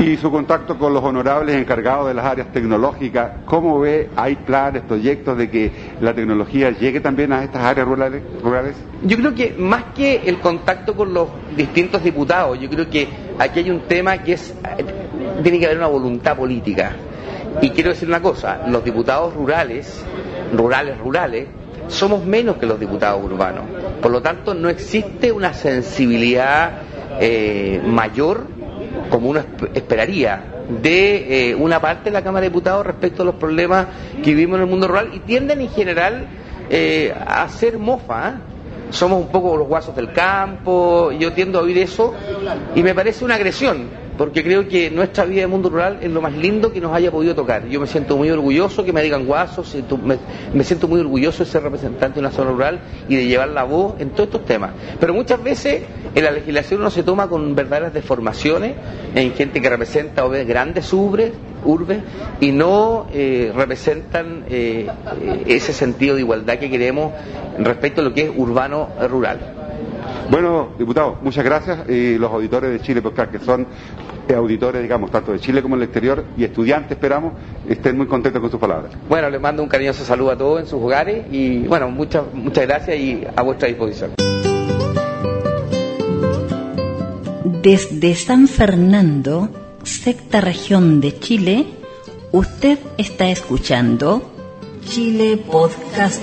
Y 0.00 0.16
su 0.16 0.32
contacto 0.32 0.76
con 0.78 0.92
los 0.92 1.04
honorables 1.04 1.54
encargados 1.56 2.08
de 2.08 2.14
las 2.14 2.24
áreas 2.24 2.52
tecnológicas, 2.52 3.30
¿cómo 3.44 3.78
ve? 3.78 4.10
¿Hay 4.16 4.34
planes, 4.34 4.82
proyectos 4.82 5.38
de 5.38 5.48
que 5.48 5.70
la 6.00 6.12
tecnología 6.12 6.70
llegue 6.70 7.00
también 7.00 7.32
a 7.32 7.44
estas 7.44 7.62
áreas 7.62 7.86
rurales? 7.86 8.22
rurales? 8.42 8.74
Yo 9.04 9.16
creo 9.16 9.34
que 9.34 9.54
más 9.56 9.84
que 9.94 10.22
el 10.24 10.40
contacto 10.40 10.96
con 10.96 11.14
los 11.14 11.28
distintos 11.56 12.02
diputados, 12.02 12.58
yo 12.58 12.68
creo 12.68 12.90
que 12.90 13.06
aquí 13.38 13.60
hay 13.60 13.70
un 13.70 13.82
tema 13.82 14.18
que 14.18 14.32
es, 14.32 14.54
tiene 15.42 15.60
que 15.60 15.66
haber 15.66 15.78
una 15.78 15.86
voluntad 15.86 16.36
política. 16.36 16.96
Y 17.62 17.70
quiero 17.70 17.90
decir 17.90 18.08
una 18.08 18.22
cosa, 18.22 18.62
los 18.68 18.84
diputados 18.84 19.34
rurales 19.34 20.04
rurales, 20.52 20.98
rurales, 20.98 21.48
somos 21.88 22.24
menos 22.24 22.56
que 22.56 22.66
los 22.66 22.78
diputados 22.78 23.22
urbanos. 23.24 23.64
Por 24.00 24.10
lo 24.10 24.22
tanto, 24.22 24.54
no 24.54 24.68
existe 24.68 25.32
una 25.32 25.54
sensibilidad 25.54 26.82
eh, 27.20 27.80
mayor 27.84 28.46
como 29.10 29.28
uno 29.28 29.44
esperaría, 29.74 30.44
de 30.82 31.50
eh, 31.50 31.54
una 31.54 31.80
parte 31.80 32.04
de 32.04 32.12
la 32.12 32.22
Cámara 32.22 32.42
de 32.42 32.50
Diputados 32.50 32.86
respecto 32.86 33.22
a 33.22 33.26
los 33.26 33.34
problemas 33.34 33.86
que 34.22 34.34
vivimos 34.34 34.56
en 34.56 34.62
el 34.62 34.70
mundo 34.70 34.86
rural 34.86 35.10
y 35.12 35.18
tienden 35.20 35.60
en 35.60 35.68
general 35.68 36.28
eh, 36.70 37.12
a 37.26 37.48
ser 37.48 37.78
mofa. 37.78 38.28
¿eh? 38.28 38.32
Somos 38.90 39.20
un 39.20 39.28
poco 39.28 39.56
los 39.56 39.68
guasos 39.68 39.94
del 39.94 40.12
campo, 40.12 41.12
yo 41.12 41.32
tiendo 41.32 41.58
a 41.58 41.62
oír 41.62 41.78
eso 41.78 42.14
y 42.74 42.82
me 42.82 42.94
parece 42.94 43.24
una 43.24 43.36
agresión 43.36 43.88
porque 44.16 44.42
creo 44.42 44.68
que 44.68 44.90
nuestra 44.90 45.24
vida 45.24 45.42
de 45.42 45.46
mundo 45.46 45.70
rural 45.70 45.98
es 46.02 46.10
lo 46.10 46.20
más 46.20 46.32
lindo 46.34 46.72
que 46.72 46.80
nos 46.80 46.92
haya 46.94 47.10
podido 47.10 47.34
tocar. 47.34 47.66
Yo 47.68 47.80
me 47.80 47.86
siento 47.86 48.16
muy 48.16 48.30
orgulloso 48.30 48.84
que 48.84 48.92
me 48.92 49.02
digan 49.02 49.26
guasos, 49.26 49.76
me, 50.52 50.64
siento 50.64 50.88
muy 50.88 51.00
orgulloso 51.00 51.44
de 51.44 51.50
ser 51.50 51.62
representante 51.62 52.14
de 52.14 52.20
una 52.20 52.30
zona 52.30 52.50
rural 52.50 52.80
y 53.08 53.16
de 53.16 53.26
llevar 53.26 53.48
la 53.48 53.64
voz 53.64 54.00
en 54.00 54.10
todos 54.10 54.28
estos 54.28 54.44
temas. 54.44 54.72
Pero 54.98 55.14
muchas 55.14 55.42
veces 55.42 55.84
en 56.14 56.24
la 56.24 56.30
legislación 56.30 56.80
uno 56.80 56.90
se 56.90 57.02
toma 57.02 57.28
con 57.28 57.54
verdaderas 57.54 57.94
deformaciones 57.94 58.74
en 59.14 59.32
gente 59.32 59.60
que 59.60 59.70
representa 59.70 60.26
grandes 60.26 60.92
urbes, 60.92 61.32
urbes 61.64 61.98
y 62.40 62.52
no 62.52 63.06
eh, 63.12 63.52
representan 63.54 64.44
eh, 64.48 64.86
ese 65.46 65.72
sentido 65.72 66.14
de 66.14 66.20
igualdad 66.22 66.58
que 66.58 66.70
queremos 66.70 67.12
respecto 67.58 68.00
a 68.00 68.04
lo 68.04 68.12
que 68.12 68.24
es 68.24 68.30
urbano-rural. 68.36 69.59
Bueno, 70.30 70.68
diputado, 70.78 71.18
muchas 71.22 71.44
gracias. 71.44 71.88
Y 71.88 72.16
los 72.16 72.30
auditores 72.30 72.70
de 72.70 72.80
Chile 72.80 73.02
Podcast, 73.02 73.32
que 73.32 73.40
son 73.40 73.66
auditores, 74.34 74.80
digamos, 74.80 75.10
tanto 75.10 75.32
de 75.32 75.40
Chile 75.40 75.60
como 75.60 75.74
del 75.74 75.84
exterior 75.84 76.24
y 76.36 76.44
estudiantes, 76.44 76.92
esperamos, 76.92 77.32
estén 77.68 77.96
muy 77.96 78.06
contentos 78.06 78.40
con 78.40 78.50
sus 78.50 78.60
palabras. 78.60 78.92
Bueno, 79.08 79.28
les 79.28 79.40
mando 79.40 79.62
un 79.62 79.68
cariñoso 79.68 80.04
saludo 80.04 80.30
a 80.30 80.38
todos 80.38 80.60
en 80.60 80.66
sus 80.66 80.80
hogares 80.80 81.26
y, 81.32 81.66
bueno, 81.66 81.90
muchas, 81.90 82.22
muchas 82.32 82.66
gracias 82.66 82.96
y 82.96 83.26
a 83.34 83.42
vuestra 83.42 83.66
disposición. 83.68 84.12
Desde 87.62 88.14
San 88.14 88.46
Fernando, 88.46 89.48
sexta 89.82 90.40
región 90.40 91.00
de 91.00 91.18
Chile, 91.18 91.66
usted 92.32 92.78
está 92.96 93.28
escuchando 93.28 94.30
Chile 94.86 95.42
Podcast 95.50 96.22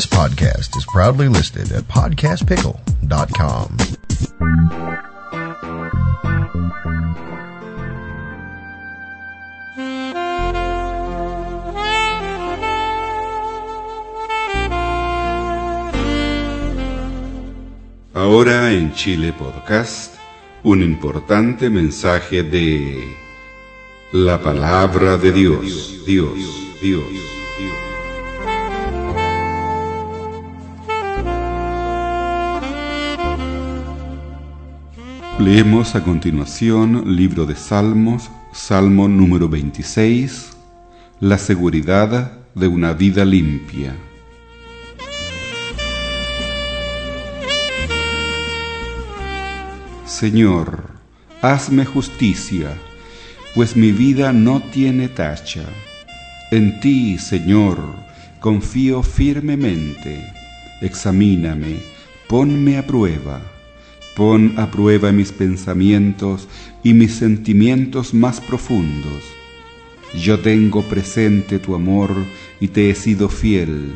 This 0.00 0.18
podcast 0.18 0.74
is 0.78 0.86
proudly 0.86 1.28
listed 1.28 1.70
at 1.72 1.84
podcastpickle.com. 1.84 3.76
Ahora 18.14 18.72
en 18.72 18.94
Chile 18.94 19.34
Podcast, 19.34 20.14
un 20.62 20.82
importante 20.82 21.68
mensaje 21.68 22.42
de 22.42 23.04
la 24.12 24.38
palabra 24.40 25.18
de 25.18 25.30
Dios, 25.30 26.06
Dios, 26.06 26.34
Dios, 26.80 26.80
Dios. 27.12 27.39
Leemos 35.40 35.94
a 35.94 36.04
continuación 36.04 37.16
libro 37.16 37.46
de 37.46 37.56
Salmos, 37.56 38.30
Salmo 38.52 39.08
número 39.08 39.48
26, 39.48 40.50
la 41.18 41.38
seguridad 41.38 42.32
de 42.54 42.68
una 42.68 42.92
vida 42.92 43.24
limpia. 43.24 43.96
Señor, 50.04 50.90
hazme 51.40 51.84
justicia 51.84 52.76
pues 53.54 53.76
mi 53.76 53.90
vida 53.92 54.32
no 54.32 54.60
tiene 54.60 55.08
tacha. 55.08 55.64
En 56.50 56.80
ti, 56.80 57.18
Señor, 57.18 57.78
confío 58.38 59.02
firmemente. 59.02 60.32
Examíname, 60.80 61.78
ponme 62.28 62.78
a 62.78 62.86
prueba. 62.86 63.40
Pon 64.20 64.52
a 64.58 64.70
prueba 64.70 65.12
mis 65.12 65.32
pensamientos 65.32 66.46
y 66.82 66.92
mis 66.92 67.14
sentimientos 67.14 68.12
más 68.12 68.38
profundos. 68.38 69.22
Yo 70.12 70.40
tengo 70.40 70.82
presente 70.82 71.58
tu 71.58 71.74
amor 71.74 72.14
y 72.60 72.68
te 72.68 72.90
he 72.90 72.94
sido 72.94 73.30
fiel. 73.30 73.94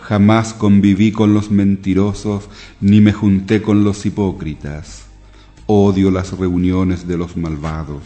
Jamás 0.00 0.54
conviví 0.54 1.12
con 1.12 1.34
los 1.34 1.50
mentirosos 1.50 2.48
ni 2.80 3.02
me 3.02 3.12
junté 3.12 3.60
con 3.60 3.84
los 3.84 4.06
hipócritas. 4.06 5.08
Odio 5.66 6.10
las 6.10 6.32
reuniones 6.32 7.06
de 7.06 7.18
los 7.18 7.36
malvados 7.36 8.00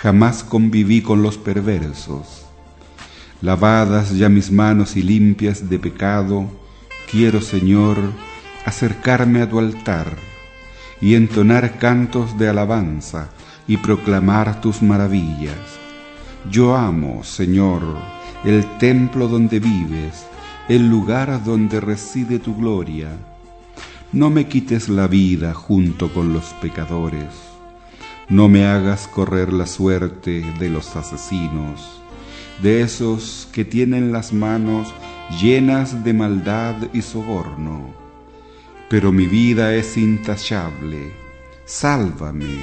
jamás 0.00 0.44
conviví 0.44 1.02
con 1.02 1.22
los 1.22 1.36
perversos. 1.36 2.46
Lavadas 3.42 4.16
ya 4.16 4.30
mis 4.30 4.50
manos 4.50 4.96
y 4.96 5.02
limpias 5.02 5.68
de 5.68 5.78
pecado, 5.78 6.48
quiero, 7.10 7.42
Señor, 7.42 7.98
acercarme 8.64 9.42
a 9.42 9.50
tu 9.50 9.58
altar 9.58 10.33
y 11.04 11.14
entonar 11.14 11.78
cantos 11.78 12.38
de 12.38 12.48
alabanza 12.48 13.28
y 13.68 13.76
proclamar 13.76 14.62
tus 14.62 14.80
maravillas. 14.80 15.58
Yo 16.50 16.74
amo, 16.74 17.22
Señor, 17.22 17.82
el 18.44 18.64
templo 18.78 19.28
donde 19.28 19.60
vives, 19.60 20.26
el 20.68 20.88
lugar 20.88 21.44
donde 21.44 21.80
reside 21.80 22.38
tu 22.38 22.56
gloria. 22.56 23.10
No 24.12 24.30
me 24.30 24.48
quites 24.48 24.88
la 24.88 25.06
vida 25.06 25.52
junto 25.52 26.10
con 26.12 26.32
los 26.32 26.46
pecadores 26.54 27.54
no 28.28 28.48
me 28.48 28.64
hagas 28.64 29.06
correr 29.06 29.52
la 29.52 29.66
suerte 29.66 30.44
de 30.58 30.70
los 30.70 30.96
asesinos, 30.96 32.00
de 32.62 32.80
esos 32.80 33.48
que 33.52 33.64
tienen 33.64 34.12
las 34.12 34.32
manos 34.32 34.88
llenas 35.42 36.04
de 36.04 36.14
maldad 36.14 36.76
y 36.94 37.02
soborno. 37.02 38.03
Pero 38.94 39.10
mi 39.10 39.26
vida 39.26 39.74
es 39.74 39.96
intachable. 39.96 41.10
Sálvame, 41.64 42.60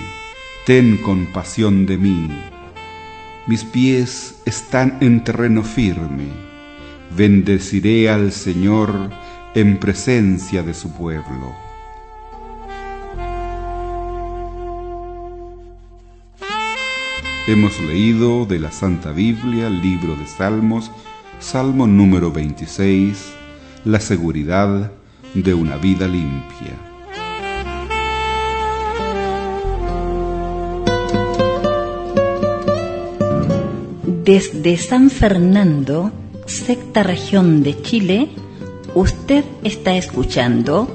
ten 0.66 0.96
compasión 0.96 1.86
de 1.86 1.98
mí. 1.98 2.30
Mis 3.48 3.66
pies 3.66 4.42
están 4.46 4.98
en 5.02 5.26
terreno 5.26 5.62
firme. 5.62 6.30
Bendeciré 7.18 8.10
al 8.10 8.32
Señor 8.32 9.10
en 9.56 9.78
presencia 9.78 10.64
de 10.64 10.74
su 10.74 10.94
pueblo. 10.94 11.54
Hemos 17.46 17.78
leído 17.82 18.46
de 18.46 18.58
la 18.58 18.72
Santa 18.72 19.12
Biblia, 19.12 19.70
libro 19.70 20.16
de 20.16 20.26
Salmos, 20.28 20.92
Salmo 21.40 21.88
número 21.88 22.32
26, 22.32 23.34
la 23.84 24.00
seguridad 24.00 24.94
de 25.34 25.54
una 25.54 25.78
vida 25.78 26.08
limpia. 26.08 26.78
Desde 34.24 34.78
San 34.78 35.10
Fernando, 35.10 36.12
sexta 36.46 37.04
región 37.04 37.64
de 37.64 37.82
Chile, 37.82 38.30
usted 38.94 39.44
está 39.64 39.96
escuchando 39.96 40.88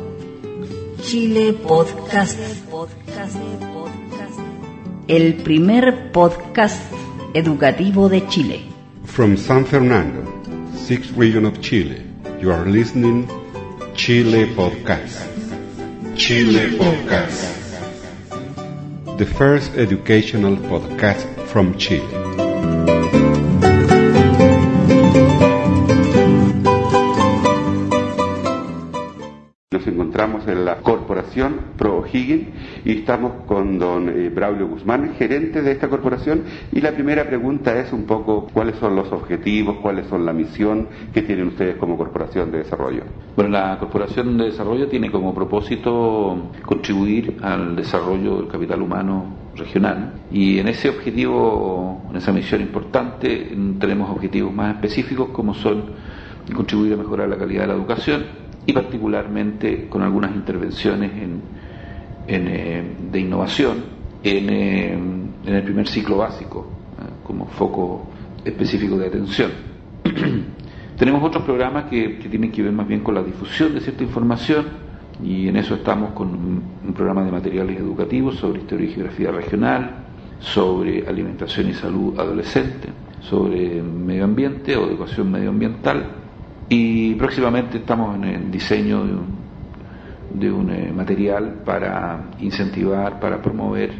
Chile 1.02 1.52
Podcast 1.52 2.38
el 5.08 5.34
primer 5.34 6.10
podcast 6.10 6.80
educativo 7.32 8.08
de 8.08 8.26
Chile. 8.26 8.60
From 9.04 9.36
San 9.36 9.64
Fernando, 9.64 10.24
sixth 10.74 11.16
region 11.16 11.46
of 11.46 11.60
Chile, 11.60 12.02
you 12.40 12.50
are 12.50 12.68
listening 12.68 13.28
Chile 13.96 14.44
Podcast. 14.54 15.16
Chile 16.18 16.76
Podcast. 16.76 17.56
The 19.16 19.24
first 19.24 19.72
educational 19.72 20.56
podcast 20.56 21.24
from 21.48 21.78
Chile. 21.78 22.15
Encontramos 30.46 30.48
en 30.48 30.64
la 30.64 30.76
corporación 30.76 31.60
Pro 31.76 31.98
O'Higgins 31.98 32.48
y 32.84 32.98
estamos 32.98 33.44
con 33.46 33.78
don 33.78 34.08
eh, 34.08 34.30
Braulio 34.30 34.68
Guzmán, 34.68 35.14
gerente 35.14 35.62
de 35.62 35.72
esta 35.72 35.88
corporación. 35.88 36.44
Y 36.72 36.80
la 36.80 36.92
primera 36.92 37.24
pregunta 37.24 37.78
es 37.78 37.92
un 37.92 38.04
poco 38.04 38.46
cuáles 38.52 38.76
son 38.76 38.96
los 38.96 39.10
objetivos, 39.12 39.78
cuáles 39.82 40.06
son 40.06 40.24
la 40.24 40.32
misión 40.32 40.88
que 41.12 41.22
tienen 41.22 41.48
ustedes 41.48 41.76
como 41.76 41.96
corporación 41.96 42.50
de 42.50 42.58
desarrollo. 42.58 43.02
Bueno, 43.34 43.50
la 43.50 43.78
corporación 43.78 44.38
de 44.38 44.46
desarrollo 44.46 44.88
tiene 44.88 45.10
como 45.10 45.34
propósito 45.34 46.50
contribuir 46.64 47.36
al 47.42 47.76
desarrollo 47.76 48.38
del 48.38 48.48
capital 48.48 48.82
humano 48.82 49.46
regional 49.56 50.12
y 50.30 50.58
en 50.58 50.68
ese 50.68 50.90
objetivo, 50.90 52.02
en 52.10 52.16
esa 52.16 52.30
misión 52.30 52.60
importante, 52.60 53.56
tenemos 53.80 54.10
objetivos 54.10 54.52
más 54.52 54.74
específicos 54.74 55.30
como 55.30 55.54
son 55.54 55.84
contribuir 56.54 56.92
a 56.92 56.96
mejorar 56.96 57.28
la 57.28 57.36
calidad 57.36 57.62
de 57.62 57.66
la 57.68 57.74
educación 57.74 58.45
y 58.66 58.72
particularmente 58.72 59.88
con 59.88 60.02
algunas 60.02 60.34
intervenciones 60.34 61.12
en, 61.12 61.40
eh, 62.26 62.82
de 63.12 63.20
innovación 63.20 63.84
en, 64.22 64.50
eh, 64.50 64.92
en, 64.92 65.54
el 65.54 65.62
primer 65.62 65.86
ciclo 65.86 66.18
básico 66.18 66.66
eh, 66.98 67.04
como 67.22 67.46
foco 67.46 68.08
específico 68.44 68.98
de 68.98 69.06
atención. 69.06 69.52
Tenemos 70.98 71.22
otros 71.22 71.44
programas 71.44 71.84
que, 71.84 72.18
que 72.18 72.28
tienen 72.28 72.50
que 72.50 72.62
ver 72.62 72.72
más 72.72 72.88
bien 72.88 73.00
con 73.00 73.14
la 73.14 73.22
difusión 73.22 73.72
de 73.74 73.80
cierta 73.80 74.02
información 74.02 74.64
y 75.22 75.48
en 75.48 75.56
eso 75.56 75.76
estamos 75.76 76.12
con 76.12 76.28
un, 76.28 76.76
programa 76.94 77.24
de 77.24 77.30
materiales 77.30 77.78
educativos 77.78 78.36
sobre 78.36 78.60
historia 78.60 78.88
y 78.88 78.92
geografía 78.92 79.30
regional, 79.30 80.06
sobre 80.40 81.06
alimentación 81.06 81.68
y 81.68 81.74
salud 81.74 82.18
adolescente, 82.18 82.88
sobre 83.20 83.82
medio 83.82 84.24
ambiente 84.24 84.76
o 84.76 84.86
educación 84.86 85.30
medioambiental 85.30 86.25
y 86.68 87.14
próximamente 87.14 87.78
estamos 87.78 88.16
en 88.16 88.24
el 88.24 88.50
diseño 88.50 89.04
de 89.04 89.12
un, 89.12 89.26
de 90.34 90.52
un 90.52 90.70
eh, 90.70 90.92
material 90.94 91.60
para 91.64 92.30
incentivar, 92.40 93.20
para 93.20 93.40
promover 93.40 93.92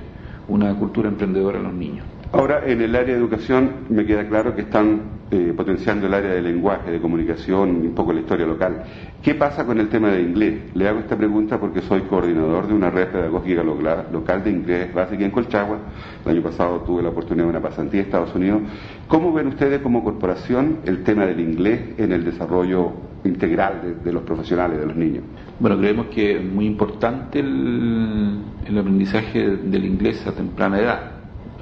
una 0.49 0.75
cultura 0.75 1.09
emprendedora 1.09 1.59
en 1.59 1.65
los 1.65 1.75
niños. 1.75 2.07
Ahora, 2.33 2.63
en 2.67 2.81
el 2.81 2.95
área 2.95 3.15
de 3.15 3.21
educación 3.21 3.71
me 3.89 4.05
queda 4.05 4.29
claro 4.29 4.55
que 4.55 4.63
están 4.63 5.16
eh, 5.29 5.53
potenciando 5.57 6.07
el 6.07 6.15
área 6.15 6.35
de 6.35 6.41
lenguaje, 6.41 6.89
de 6.89 7.01
comunicación, 7.01 7.71
un 7.71 7.95
poco 7.97 8.13
la 8.13 8.21
historia 8.21 8.47
local. 8.47 8.85
¿Qué 9.21 9.35
pasa 9.35 9.67
con 9.67 9.81
el 9.81 9.89
tema 9.89 10.11
de 10.11 10.23
inglés? 10.23 10.55
Le 10.75 10.89
hago 10.89 11.01
esta 11.01 11.17
pregunta 11.17 11.59
porque 11.59 11.83
soy 11.83 12.03
coordinador 12.03 12.69
de 12.69 12.75
una 12.75 12.91
red 12.91 13.09
pedagógica 13.09 13.65
local 13.65 14.45
de 14.45 14.51
inglés 14.51 14.95
básica 14.95 15.25
en 15.25 15.33
Colchagua. 15.33 15.79
El 16.25 16.31
año 16.31 16.43
pasado 16.43 16.81
tuve 16.83 17.03
la 17.03 17.09
oportunidad 17.09 17.47
de 17.47 17.51
una 17.51 17.61
pasantía 17.61 18.03
en 18.03 18.07
Estados 18.07 18.33
Unidos. 18.37 18.63
¿Cómo 19.09 19.33
ven 19.33 19.49
ustedes 19.49 19.81
como 19.81 20.05
corporación 20.05 20.79
el 20.85 21.03
tema 21.03 21.27
del 21.27 21.41
inglés 21.41 21.81
en 21.99 22.13
el 22.13 22.25
desarrollo 22.25 22.93
integral 23.25 23.97
de, 24.05 24.13
los 24.13 24.23
profesionales, 24.23 24.79
de 24.79 24.87
los 24.87 24.95
niños? 24.95 25.25
Bueno, 25.59 25.77
creemos 25.77 26.07
que 26.07 26.37
es 26.37 26.45
muy 26.45 26.67
importante 26.67 27.41
el 27.41 28.79
aprendizaje 28.79 29.57
del 29.57 29.87
inglés 29.87 30.25
a 30.25 30.31
temprana 30.31 30.79
edad 30.79 31.16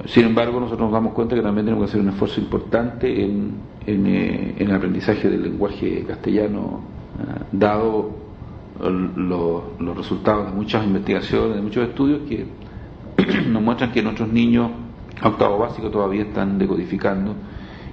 sin 0.07 0.27
embargo, 0.27 0.61
nosotros 0.61 0.87
nos 0.87 0.93
damos 0.93 1.15
cuenta 1.15 1.35
que 1.35 1.43
también 1.43 1.67
tenemos 1.67 1.85
que 1.85 1.91
hacer 1.91 2.01
un 2.01 2.11
esfuerzo 2.11 2.41
importante 2.41 3.25
en, 3.25 3.55
eh, 3.87 4.55
el 4.59 4.75
aprendizaje 4.75 5.29
del 5.29 5.43
lenguaje 5.43 6.05
castellano, 6.07 6.81
ah, 7.19 7.43
dado 7.53 8.25
los 8.81 9.97
resultados 9.97 10.47
de 10.47 10.53
muchas 10.53 10.85
investigaciones, 10.85 11.57
de 11.57 11.63
muchos 11.63 11.89
estudios 11.89 12.23
que 12.29 12.45
nos 13.49 13.63
muestran 13.63 13.93
que 13.93 14.03
nuestros 14.03 14.29
niños 14.33 14.71
octavo 15.23 15.59
básico 15.59 15.91
todavía 15.91 16.23
están 16.23 16.59
decodificando 16.59 17.35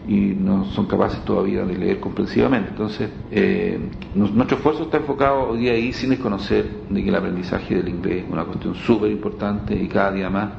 y 0.08 0.34
no 0.34 0.66
son 0.66 0.88
capaces 0.88 1.24
todavía 1.24 1.64
de 1.64 1.78
leer 1.78 2.00
comprensivamente. 2.00 2.72
Entonces, 2.72 3.10
eh, 3.30 3.80
nuestro 4.16 4.58
esfuerzo 4.58 4.84
está 4.84 4.98
enfocado 4.98 5.50
hoy 5.50 5.60
día 5.60 5.74
ahí 5.74 5.94
sin 5.94 6.10
desconocer 6.10 6.68
de 6.90 7.04
que 7.04 7.10
el 7.10 7.16
aprendizaje 7.16 7.76
del 7.76 7.90
inglés 7.90 8.24
es 8.26 8.32
una 8.32 8.44
cuestión 8.46 8.74
súper 8.76 9.12
importante 9.12 9.76
y 9.76 9.88
cada 9.88 10.12
día 10.12 10.30
más 10.30 10.50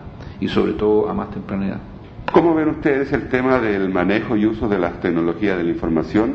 y 0.42 0.48
sobre 0.48 0.72
todo 0.72 1.08
a 1.08 1.14
más 1.14 1.30
temprana 1.30 1.68
edad. 1.68 1.80
¿Cómo 2.32 2.54
ven 2.54 2.68
ustedes 2.68 3.12
el 3.12 3.28
tema 3.28 3.60
del 3.60 3.90
manejo 3.90 4.36
y 4.36 4.46
uso 4.46 4.68
de 4.68 4.78
las 4.78 5.00
tecnologías 5.00 5.56
de 5.56 5.64
la 5.64 5.70
información 5.70 6.34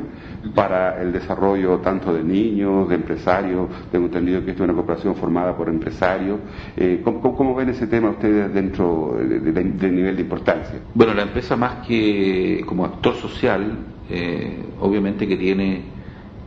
para 0.55 1.01
el 1.01 1.11
desarrollo 1.11 1.79
tanto 1.79 2.13
de 2.13 2.23
niños, 2.23 2.87
de 2.87 2.95
empresarios? 2.95 3.67
Tengo 3.91 4.05
entendido 4.05 4.45
que 4.45 4.51
esto 4.51 4.63
es 4.63 4.69
una 4.69 4.77
cooperación 4.77 5.15
formada 5.15 5.57
por 5.57 5.67
empresarios. 5.67 6.39
Eh, 6.77 7.01
¿cómo, 7.03 7.55
ven 7.55 7.69
ese 7.69 7.87
tema 7.87 8.11
ustedes 8.11 8.53
dentro 8.53 9.17
del 9.17 9.95
nivel 9.95 10.15
de 10.15 10.21
importancia? 10.21 10.79
Bueno, 10.93 11.13
la 11.13 11.23
empresa 11.23 11.57
más 11.57 11.85
que 11.85 12.63
como 12.65 12.85
actor 12.85 13.15
social, 13.15 13.77
eh, 14.09 14.63
obviamente 14.79 15.27
que 15.27 15.35
tiene 15.35 15.81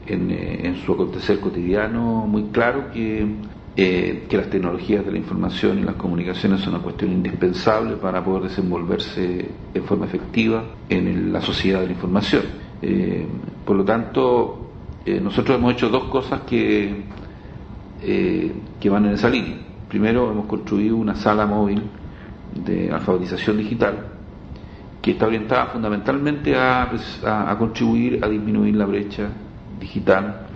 en, 0.07 0.31
eh, 0.31 0.61
en 0.63 0.77
su 0.77 0.93
acontecer 0.93 1.41
cotidiano 1.41 2.27
muy 2.27 2.45
claro 2.45 2.91
que 2.93 3.27
eh, 3.77 4.27
que 4.29 4.37
las 4.37 4.51
tecnologías 4.51 5.07
de 5.07 5.13
la 5.13 5.19
información 5.19 5.79
y 5.79 5.83
las 5.83 5.95
comunicaciones 5.95 6.61
son 6.61 6.75
una 6.75 6.83
cuestión 6.83 7.13
indispensable 7.13 7.97
para 7.97 8.23
poder 8.25 8.45
desenvolverse 8.45 9.49
en 9.73 9.85
forma 9.85 10.07
efectiva 10.07 10.65
en 10.89 11.33
la 11.33 11.41
sociedad 11.41 11.81
de 11.81 11.87
la 11.87 11.93
información. 11.93 12.43
Eh, 12.83 13.27
por 13.65 13.77
lo 13.77 13.85
tanto, 13.85 14.71
eh, 15.07 15.21
nosotros 15.21 15.57
hemos 15.57 15.75
hecho 15.75 15.89
dos 15.89 16.05
cosas 16.05 16.41
que, 16.43 17.05
que 18.01 18.91
van 18.91 19.07
en 19.07 19.13
esa 19.13 19.29
línea. 19.31 19.59
Primero, 19.89 20.31
hemos 20.33 20.47
construido 20.47 20.97
una 20.97 21.15
sala 21.15 21.47
móvil 21.47 21.83
de 22.65 22.91
alfabetización 22.91 23.59
digital 23.59 24.09
que 25.01 25.13
está 25.13 25.27
orientada 25.27 25.67
fundamentalmente 25.67 26.57
a, 26.57 26.91
a 27.23 27.57
contribuir 27.57 28.19
a 28.25 28.29
disminuir 28.29 28.75
la 28.75 28.85
brecha 28.87 29.29
digital 29.79 30.47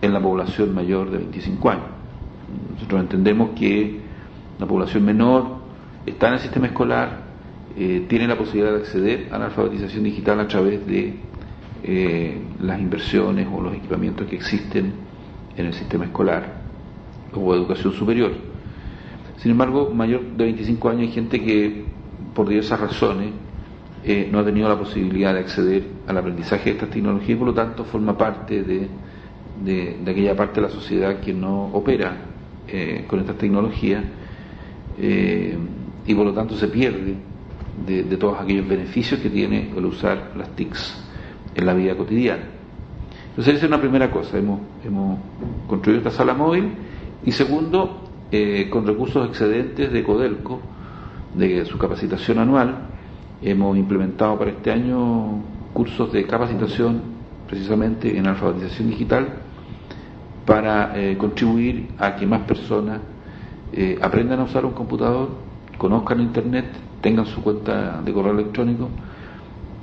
en 0.00 0.12
la 0.12 0.20
población 0.20 0.74
mayor 0.74 1.10
de 1.10 1.18
25 1.18 1.70
años. 1.70 1.93
Nosotros 2.74 3.00
entendemos 3.00 3.50
que 3.58 4.00
la 4.58 4.66
población 4.66 5.04
menor 5.04 5.64
está 6.06 6.28
en 6.28 6.34
el 6.34 6.40
sistema 6.40 6.66
escolar, 6.66 7.22
eh, 7.76 8.06
tiene 8.08 8.28
la 8.28 8.36
posibilidad 8.36 8.72
de 8.72 8.78
acceder 8.78 9.28
a 9.32 9.38
la 9.38 9.46
alfabetización 9.46 10.04
digital 10.04 10.38
a 10.40 10.46
través 10.46 10.86
de 10.86 11.14
eh, 11.82 12.40
las 12.60 12.78
inversiones 12.78 13.48
o 13.52 13.60
los 13.60 13.74
equipamientos 13.74 14.26
que 14.28 14.36
existen 14.36 14.92
en 15.56 15.66
el 15.66 15.74
sistema 15.74 16.04
escolar 16.04 16.62
o 17.32 17.54
educación 17.54 17.92
superior. 17.92 18.32
Sin 19.38 19.50
embargo, 19.50 19.90
mayor 19.92 20.22
de 20.36 20.44
25 20.44 20.88
años 20.88 21.02
hay 21.02 21.12
gente 21.12 21.42
que, 21.42 21.84
por 22.34 22.48
diversas 22.48 22.80
razones, 22.80 23.30
eh, 24.04 24.28
no 24.30 24.38
ha 24.38 24.44
tenido 24.44 24.68
la 24.68 24.78
posibilidad 24.78 25.32
de 25.34 25.40
acceder 25.40 25.84
al 26.06 26.16
aprendizaje 26.16 26.64
de 26.64 26.70
estas 26.72 26.90
tecnologías 26.90 27.30
y 27.30 27.34
por 27.36 27.48
lo 27.48 27.54
tanto 27.54 27.84
forma 27.84 28.16
parte 28.16 28.62
de, 28.62 28.88
de 29.64 30.10
aquella 30.10 30.36
parte 30.36 30.60
de 30.60 30.66
la 30.68 30.72
sociedad 30.72 31.20
que 31.20 31.32
no 31.32 31.66
opera 31.72 32.33
eh, 32.68 33.04
con 33.06 33.20
estas 33.20 33.36
tecnologías 33.36 34.02
eh, 34.98 35.56
y 36.06 36.14
por 36.14 36.26
lo 36.26 36.32
tanto 36.32 36.56
se 36.56 36.68
pierde 36.68 37.14
de, 37.86 38.16
todos 38.16 38.40
aquellos 38.40 38.66
beneficios 38.66 39.20
que 39.20 39.30
tiene 39.30 39.70
el 39.76 39.84
usar 39.84 40.32
las 40.36 40.48
TICs 40.56 41.04
en 41.54 41.66
la 41.66 41.74
vida 41.74 41.96
cotidiana. 41.96 42.44
Entonces 43.30 43.54
esa 43.54 43.66
es 43.66 43.68
una 43.68 43.80
primera 43.80 44.10
cosa, 44.10 44.38
hemos, 44.38 44.60
hemos 44.84 45.18
construido 45.66 45.98
esta 45.98 46.10
sala 46.10 46.34
móvil. 46.34 46.72
Y 47.24 47.32
segundo, 47.32 48.08
eh, 48.30 48.68
con 48.70 48.86
recursos 48.86 49.28
excedentes 49.28 49.92
de 49.92 50.04
Codelco, 50.04 50.60
de 51.34 51.64
su 51.64 51.76
capacitación 51.78 52.38
anual, 52.38 52.88
hemos 53.42 53.76
implementado 53.76 54.38
para 54.38 54.52
este 54.52 54.70
año 54.70 55.42
cursos 55.72 56.12
de 56.12 56.24
capacitación 56.26 57.02
precisamente 57.48 58.16
en 58.16 58.26
alfabetización 58.26 58.90
digital 58.90 59.43
para 60.46 60.92
eh, 60.94 61.16
contribuir 61.16 61.88
a 61.98 62.16
que 62.16 62.26
más 62.26 62.42
personas 62.42 63.00
eh, 63.72 63.98
aprendan 64.00 64.40
a 64.40 64.44
usar 64.44 64.64
un 64.64 64.72
computador, 64.72 65.30
conozcan 65.78 66.20
Internet, 66.20 66.66
tengan 67.00 67.26
su 67.26 67.42
cuenta 67.42 68.00
de 68.02 68.12
correo 68.12 68.32
electrónico 68.32 68.88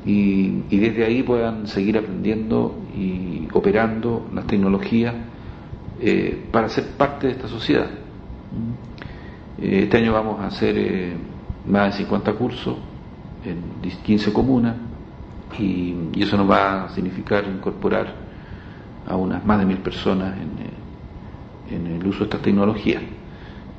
y, 0.05 0.61
desde 0.69 1.05
ahí 1.05 1.23
puedan 1.23 1.67
seguir 1.67 1.97
aprendiendo 1.97 2.75
y 2.95 3.47
operando 3.53 4.27
las 4.33 4.47
tecnologías 4.47 5.13
eh, 5.99 6.45
para 6.51 6.69
ser 6.69 6.87
parte 6.97 7.27
de 7.27 7.33
esta 7.33 7.47
sociedad. 7.47 7.87
Este 9.59 9.97
año 9.97 10.13
vamos 10.13 10.39
a 10.39 10.47
hacer 10.47 11.15
más 11.67 11.91
de 11.91 12.03
50 12.03 12.33
cursos 12.33 12.77
en 13.45 13.91
15 14.03 14.33
comunas 14.33 14.75
y, 15.59 15.95
y 16.13 16.23
eso 16.23 16.37
nos 16.37 16.49
va 16.49 16.85
a 16.85 16.89
significar 16.89 17.45
incorporar 17.45 18.30
a 19.07 19.15
unas 19.15 19.45
más 19.45 19.59
de 19.59 19.65
mil 19.65 19.77
personas 19.77 20.35
en, 20.37 20.81
en 21.71 21.87
el 21.87 22.07
uso 22.07 22.19
de 22.19 22.25
estas 22.25 22.41
tecnologías. 22.41 23.01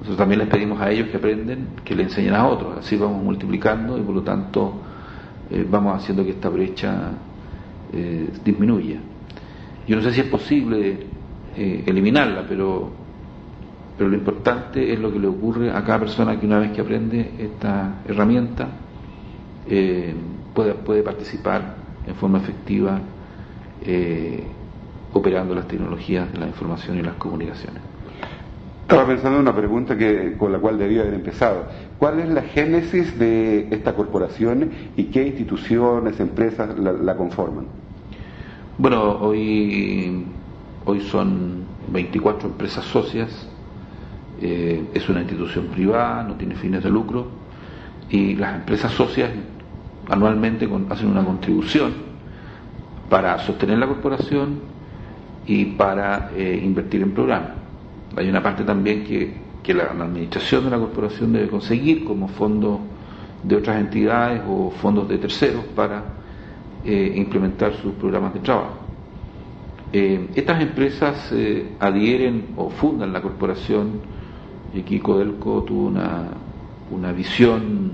Nosotros 0.03 0.19
también 0.19 0.41
les 0.41 0.49
pedimos 0.49 0.81
a 0.81 0.91
ellos 0.91 1.09
que 1.09 1.17
aprenden, 1.17 1.69
que 1.85 1.95
le 1.95 2.05
enseñen 2.05 2.35
a 2.35 2.47
otros, 2.47 2.79
así 2.79 2.97
vamos 2.97 3.23
multiplicando 3.23 3.97
y 3.97 4.01
por 4.01 4.15
lo 4.17 4.23
tanto 4.23 4.81
eh, 5.51 5.65
vamos 5.71 5.95
haciendo 5.97 6.25
que 6.25 6.31
esta 6.31 6.49
brecha 6.49 7.13
eh, 7.93 8.29
disminuya. 8.45 8.99
Yo 9.87 9.97
no 9.97 10.03
sé 10.03 10.13
si 10.13 10.21
es 10.21 10.27
posible 10.27 11.07
eh, 11.57 11.85
eliminarla, 11.87 12.45
pero, 12.49 12.91
pero 13.97 14.11
lo 14.11 14.17
importante 14.17 14.93
es 14.93 14.99
lo 14.99 15.13
que 15.13 15.21
le 15.21 15.29
ocurre 15.29 15.71
a 15.71 15.85
cada 15.85 16.01
persona 16.01 16.39
que 16.39 16.47
una 16.47 16.59
vez 16.59 16.73
que 16.73 16.81
aprende 16.81 17.35
esta 17.39 18.01
herramienta 18.05 18.69
puede, 20.53 20.75
puede 20.75 21.03
participar 21.05 21.77
en 22.07 22.15
forma 22.17 22.39
efectiva 22.39 23.01
operando 25.13 25.55
las 25.55 25.69
tecnologías 25.69 26.33
de 26.33 26.39
la 26.39 26.47
información 26.47 26.99
y 26.99 27.03
las 27.03 27.15
comunicaciones. 27.15 27.83
Estaba 28.83 29.07
pensando 29.07 29.39
en 29.39 29.43
una 29.43 29.57
pregunta 29.57 29.97
que, 29.97 30.37
con 30.37 30.53
la 30.53 30.59
cual 30.59 30.79
debía 30.79 31.03
haber 31.03 31.15
empezado. 31.15 31.65
¿Cuál 31.99 32.21
es 32.21 32.29
la 32.29 32.43
génesis 32.43 33.19
de 33.19 33.69
esta 33.71 33.95
corporación 33.95 34.71
y 34.97 35.05
qué 35.05 35.27
instituciones, 35.27 36.21
empresas 36.21 36.79
la, 36.79 37.17
conforman? 37.17 37.67
Bueno, 38.77 39.19
hoy, 39.21 40.27
hoy 40.85 41.01
son 41.03 41.65
24 41.91 42.49
empresas 42.49 42.85
socias, 42.85 43.49
eh, 44.41 44.85
es 44.93 45.09
una 45.09 45.21
institución 45.21 45.69
privada, 45.69 46.25
no 46.25 46.35
tiene 46.35 46.55
fines 46.57 46.83
de 46.83 46.91
lucro, 46.91 47.29
y 48.11 48.35
las 48.35 48.57
empresas 48.57 48.93
socias 48.93 49.31
anualmente 50.11 50.69
hacen 50.91 51.09
una 51.09 51.25
contribución 51.25 51.93
para 53.09 53.39
sostener 53.39 53.79
la 53.79 53.87
corporación 53.87 54.72
y 55.47 55.65
para 55.65 56.31
eh, 56.37 56.61
invertir 56.63 57.03
en 57.03 57.13
programas. 57.13 57.51
Hay 58.17 58.29
una 58.29 58.43
parte 58.43 58.65
también 58.65 59.05
que, 59.05 59.75
la, 59.75 59.85
administración 59.85 60.65
de 60.65 60.71
la 60.71 60.79
corporación 60.79 61.33
debe 61.33 61.49
conseguir 61.49 62.05
como 62.05 62.29
fondos 62.29 62.81
de 63.43 63.57
otras 63.57 63.81
entidades 63.81 64.43
o 64.47 64.71
fondos 64.71 65.09
de 65.09 65.19
terceros 65.19 65.65
para 65.75 66.03
eh, 66.85 67.13
implementar 67.17 67.75
sus 67.75 67.93
programas 67.95 68.35
de 68.35 68.41
trabajo. 68.41 68.79
Eh, 69.93 70.29
estas 70.35 70.61
empresas 70.63 71.33
adhieren 71.79 72.47
o 72.57 72.71
fundan 72.71 73.13
la 73.13 73.21
corporación 73.21 74.01
y 74.75 74.83
Kiko 74.83 75.19
Delco 75.19 75.63
tuvo 75.65 75.89
una, 75.89 76.29
una 76.91 77.13
visión 77.13 77.93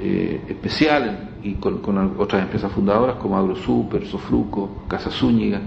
especial 0.00 1.28
y 1.42 1.54
con, 1.54 1.80
otras 2.18 2.42
empresas 2.42 2.70
fundadoras 2.72 3.16
como 3.16 3.36
AgroSuper, 3.36 4.06
Sofruco, 4.06 4.84
Casa 4.88 5.10
Zúñiga, 5.10 5.60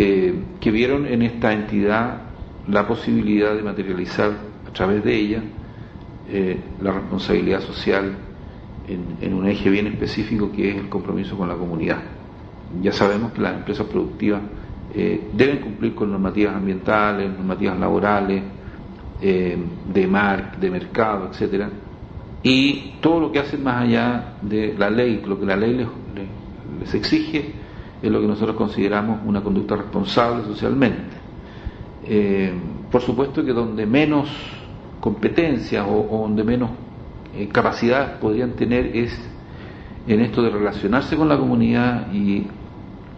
eh, 0.00 0.32
que 0.60 0.70
vieron 0.70 1.06
en 1.06 1.22
esta 1.22 1.52
entidad 1.52 2.22
la 2.68 2.86
posibilidad 2.86 3.52
de 3.52 3.64
materializar 3.64 4.30
a 4.64 4.72
través 4.72 5.02
de 5.02 5.12
ella 5.12 5.42
eh, 6.30 6.60
la 6.80 6.92
responsabilidad 6.92 7.60
social 7.62 8.16
en, 8.86 9.34
un 9.34 9.48
eje 9.48 9.68
bien 9.68 9.88
específico 9.88 10.52
que 10.52 10.70
es 10.70 10.76
el 10.76 10.88
compromiso 10.88 11.36
con 11.36 11.48
la 11.48 11.56
comunidad. 11.56 11.98
Ya 12.80 12.92
sabemos 12.92 13.32
que 13.32 13.40
las 13.40 13.56
empresas 13.56 13.86
productivas 13.86 14.40
eh, 14.94 15.30
deben 15.34 15.58
cumplir 15.58 15.96
con 15.96 16.12
normativas 16.12 16.54
ambientales, 16.54 17.30
normativas 17.30 17.76
laborales, 17.78 18.42
de 19.20 20.06
mar, 20.06 20.60
de 20.60 20.70
mercado, 20.70 21.30
etcétera, 21.32 21.68
y 22.44 22.92
todo 23.00 23.18
lo 23.18 23.32
que 23.32 23.40
hacen 23.40 23.64
más 23.64 23.82
allá 23.82 24.34
de 24.42 24.74
la 24.78 24.90
ley, 24.90 25.20
lo 25.26 25.40
que 25.40 25.46
la 25.46 25.56
ley 25.56 25.74
les, 25.74 26.94
exige, 26.94 27.52
es 28.02 28.10
lo 28.10 28.20
que 28.20 28.26
nosotros 28.26 28.56
consideramos 28.56 29.20
una 29.24 29.42
conducta 29.42 29.76
responsable 29.76 30.44
socialmente. 30.44 31.16
Eh, 32.04 32.52
por 32.90 33.02
supuesto 33.02 33.44
que 33.44 33.52
donde 33.52 33.86
menos 33.86 34.28
competencias 35.00 35.86
o, 35.88 36.18
donde 36.22 36.44
menos 36.44 36.70
eh, 37.34 37.48
capacidades 37.48 38.10
podrían 38.18 38.52
tener 38.52 38.96
es 38.96 39.18
en 40.06 40.20
esto 40.20 40.42
de 40.42 40.50
relacionarse 40.50 41.16
con 41.16 41.28
la 41.28 41.36
comunidad 41.36 42.12
y, 42.12 42.46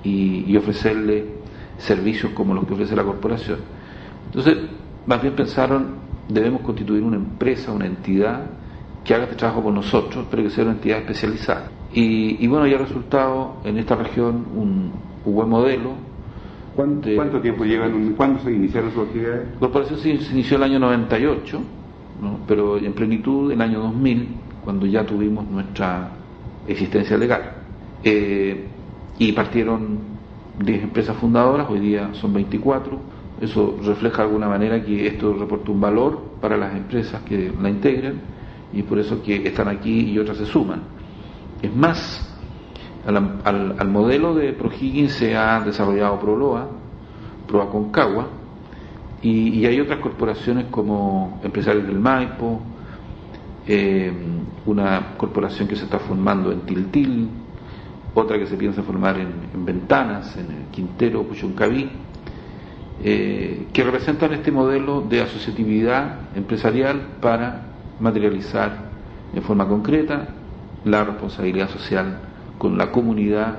y 0.02 0.56
ofrecerle 0.56 1.40
servicios 1.78 2.32
como 2.32 2.54
los 2.54 2.66
que 2.66 2.74
ofrece 2.74 2.96
la 2.96 3.04
corporación. 3.04 3.58
Entonces, 4.26 4.58
más 5.06 5.22
bien 5.22 5.34
pensaron, 5.34 5.94
debemos 6.28 6.62
constituir 6.62 7.02
una 7.02 7.16
empresa, 7.16 7.72
una 7.72 7.86
entidad 7.86 8.46
que 9.04 9.14
haga 9.14 9.24
este 9.24 9.36
trabajo 9.36 9.62
con 9.62 9.74
nosotros, 9.74 10.26
pero 10.30 10.42
que 10.42 10.50
sea 10.50 10.64
una 10.64 10.74
entidad 10.74 10.98
especializada. 10.98 11.70
Y, 11.92 12.46
bueno, 12.46 12.66
ya 12.66 12.76
ha 12.76 12.80
resultado 12.80 13.56
en 13.64 13.78
esta 13.78 13.96
región 13.96 14.46
un, 14.54 14.92
buen 15.24 15.48
modelo. 15.48 15.92
¿Cuánto, 16.76 17.40
tiempo 17.40 17.64
llevan? 17.64 18.14
¿Cuándo 18.16 18.40
se 18.40 18.52
iniciaron 18.52 18.92
sus 18.92 19.06
actividades? 19.06 19.48
La 19.54 19.58
corporación 19.58 19.98
se, 19.98 20.10
inició 20.10 20.56
el 20.56 20.62
año 20.62 20.78
98, 20.78 21.60
pero 22.46 22.78
en 22.78 22.92
plenitud 22.92 23.50
el 23.50 23.60
año 23.60 23.80
2000, 23.80 24.28
cuando 24.64 24.86
ya 24.86 25.04
tuvimos 25.04 25.48
nuestra 25.50 26.10
existencia 26.68 27.18
legal. 27.18 27.52
Eh, 28.04 28.66
y 29.18 29.32
partieron 29.32 29.98
10 30.64 30.84
empresas 30.84 31.16
fundadoras, 31.16 31.68
hoy 31.68 31.80
día 31.80 32.10
son 32.14 32.32
24. 32.32 32.98
Eso 33.40 33.78
refleja 33.82 34.18
de 34.18 34.22
alguna 34.24 34.48
manera 34.48 34.82
que 34.82 35.06
esto 35.06 35.34
reporta 35.34 35.70
un 35.70 35.80
valor 35.80 36.22
para 36.40 36.56
las 36.56 36.74
empresas 36.74 37.22
que 37.22 37.52
la 37.60 37.68
integran 37.68 38.14
y 38.72 38.82
por 38.82 38.98
eso 38.98 39.22
que 39.22 39.46
están 39.46 39.68
aquí 39.68 40.10
y 40.10 40.18
otras 40.18 40.36
se 40.36 40.46
suman. 40.46 40.99
Es 41.62 41.74
más, 41.74 42.26
al, 43.06 43.88
modelo 43.88 44.34
de 44.34 44.52
ProHiggins 44.52 45.12
se 45.12 45.36
ha 45.36 45.60
desarrollado 45.60 46.18
ProLoa, 46.18 46.68
ProA 47.46 47.70
Concagua, 47.70 48.28
y, 49.22 49.60
y, 49.60 49.66
hay 49.66 49.78
otras 49.78 49.98
corporaciones 49.98 50.66
como 50.70 51.40
Empresarios 51.44 51.86
del 51.86 51.98
Maipo, 51.98 52.62
eh, 53.66 54.10
una 54.64 55.14
corporación 55.18 55.68
que 55.68 55.76
se 55.76 55.84
está 55.84 55.98
formando 55.98 56.50
en 56.50 56.60
Tiltil, 56.62 57.28
otra 58.14 58.38
que 58.38 58.46
se 58.46 58.56
piensa 58.56 58.82
formar 58.82 59.18
en, 59.18 59.64
Ventanas, 59.64 60.36
en 60.36 60.46
el 60.46 60.64
Quintero, 60.70 61.22
Puchuncaví, 61.24 61.90
eh, 63.02 63.66
que 63.72 63.84
representan 63.84 64.32
este 64.32 64.50
modelo 64.50 65.02
de 65.02 65.20
asociatividad 65.20 66.20
empresarial 66.34 67.00
para 67.20 67.66
materializar 68.00 68.90
en 69.34 69.42
forma 69.42 69.68
concreta 69.68 70.28
la 70.84 71.04
responsabilidad 71.04 71.68
social 71.70 72.18
con 72.58 72.76
la 72.78 72.90
comunidad 72.90 73.58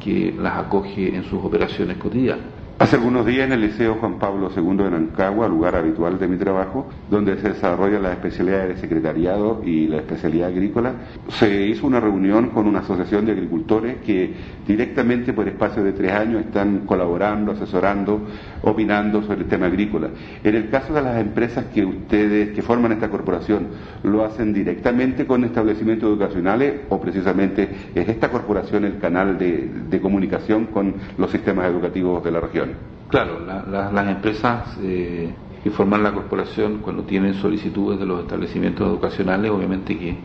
que 0.00 0.34
las 0.36 0.58
acoge 0.58 1.14
en 1.14 1.24
sus 1.24 1.44
operaciones 1.44 1.96
cotidianas. 1.96 2.61
Hace 2.78 2.96
algunos 2.96 3.24
días 3.24 3.46
en 3.46 3.52
el 3.52 3.60
Liceo 3.60 3.94
Juan 3.94 4.18
Pablo 4.18 4.50
II 4.56 4.76
de 4.78 4.90
Nancagua, 4.90 5.46
lugar 5.46 5.76
habitual 5.76 6.18
de 6.18 6.26
mi 6.26 6.36
trabajo, 6.36 6.88
donde 7.08 7.36
se 7.36 7.50
desarrolla 7.50 8.00
la 8.00 8.12
especialidad 8.12 8.66
de 8.66 8.76
secretariado 8.76 9.62
y 9.64 9.86
la 9.86 9.98
especialidad 9.98 10.48
agrícola, 10.48 10.92
se 11.28 11.66
hizo 11.68 11.86
una 11.86 12.00
reunión 12.00 12.48
con 12.48 12.66
una 12.66 12.80
asociación 12.80 13.24
de 13.24 13.32
agricultores 13.32 13.98
que 14.04 14.34
directamente 14.66 15.32
por 15.32 15.46
espacio 15.46 15.84
de 15.84 15.92
tres 15.92 16.12
años 16.12 16.40
están 16.40 16.80
colaborando, 16.80 17.52
asesorando, 17.52 18.22
opinando 18.62 19.22
sobre 19.22 19.42
el 19.42 19.46
tema 19.46 19.66
agrícola. 19.66 20.08
En 20.42 20.56
el 20.56 20.68
caso 20.68 20.92
de 20.92 21.02
las 21.02 21.20
empresas 21.20 21.66
que 21.66 21.84
ustedes, 21.84 22.50
que 22.50 22.62
forman 22.62 22.90
esta 22.92 23.08
corporación, 23.08 23.68
¿lo 24.02 24.24
hacen 24.24 24.52
directamente 24.52 25.24
con 25.24 25.44
establecimientos 25.44 26.08
educacionales 26.08 26.80
o 26.88 27.00
precisamente 27.00 27.68
es 27.94 28.08
esta 28.08 28.28
corporación 28.28 28.84
el 28.84 28.98
canal 28.98 29.38
de, 29.38 29.70
de 29.88 30.00
comunicación 30.00 30.66
con 30.66 30.94
los 31.16 31.30
sistemas 31.30 31.66
educativos 31.66 32.24
de 32.24 32.30
la 32.32 32.40
región? 32.40 32.71
Claro, 33.08 33.40
las 33.44 34.08
empresas 34.08 34.78
eh, 34.80 35.34
que 35.62 35.70
forman 35.70 36.02
la 36.02 36.12
corporación 36.12 36.78
cuando 36.78 37.02
tienen 37.02 37.34
solicitudes 37.34 38.00
de 38.00 38.06
los 38.06 38.22
establecimientos 38.22 38.88
educacionales, 38.88 39.50
obviamente 39.50 39.98
que 39.98 40.16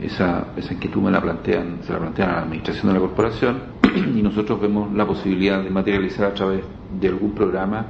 esa, 0.00 0.48
esa 0.56 0.74
inquietud 0.74 1.02
me 1.02 1.10
la 1.10 1.20
plantean, 1.20 1.78
se 1.82 1.92
la 1.92 1.98
plantean 1.98 2.30
a 2.30 2.32
la 2.34 2.42
administración 2.42 2.88
de 2.88 2.94
la 2.94 3.00
corporación 3.00 3.62
y 4.16 4.22
nosotros 4.22 4.60
vemos 4.60 4.92
la 4.92 5.06
posibilidad 5.06 5.62
de 5.62 5.70
materializar 5.70 6.26
a 6.26 6.34
través 6.34 6.62
de 7.00 7.08
algún 7.08 7.32
programa 7.32 7.84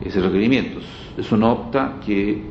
ese 0.00 0.20
requerimiento. 0.20 0.80
Eso 1.16 1.36
no 1.36 1.52
opta 1.52 1.94
que, 2.04 2.42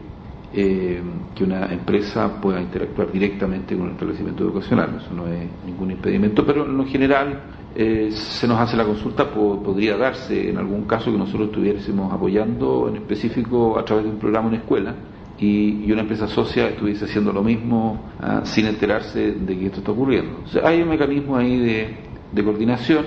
eh, 0.52 1.02
que 1.36 1.44
una 1.44 1.72
empresa 1.72 2.42
pueda 2.42 2.60
interactuar 2.62 3.12
directamente 3.12 3.78
con 3.78 3.88
el 3.88 3.92
establecimiento 3.94 4.44
educacional, 4.44 5.00
eso 5.00 5.14
no 5.14 5.28
es 5.28 5.48
ningún 5.66 5.92
impedimento, 5.92 6.46
pero 6.46 6.66
en 6.66 6.76
lo 6.76 6.86
general 6.86 7.40
eh, 7.76 8.10
se 8.12 8.48
nos 8.48 8.60
hace 8.60 8.78
la 8.78 8.86
consulta, 8.86 9.30
podría 9.30 9.98
darse 9.98 10.50
en 10.50 10.58
algún 10.58 10.86
caso 10.86 11.12
que 11.12 11.18
nosotros 11.18 11.50
estuviésemos 11.50 12.14
apoyando 12.14 12.88
en 12.88 12.96
específico 12.96 13.78
a 13.78 13.84
través 13.84 14.06
de 14.06 14.12
un 14.12 14.18
programa 14.18 14.48
en 14.48 14.56
escuela 14.56 14.96
y, 15.38 15.92
una 15.92 16.02
empresa 16.02 16.28
socia 16.28 16.70
estuviese 16.70 17.06
haciendo 17.06 17.34
lo 17.34 17.44
mismo 17.44 18.00
ah, 18.22 18.42
sin 18.46 18.68
enterarse 18.68 19.34
de 19.34 19.60
que 19.60 19.66
esto 19.66 19.80
está 19.80 19.92
ocurriendo. 19.92 20.40
hay 20.64 20.82
un 20.82 20.90
mecanismo 20.90 21.36
ahí 21.36 21.60
de, 21.60 22.44
coordinación, 22.44 23.06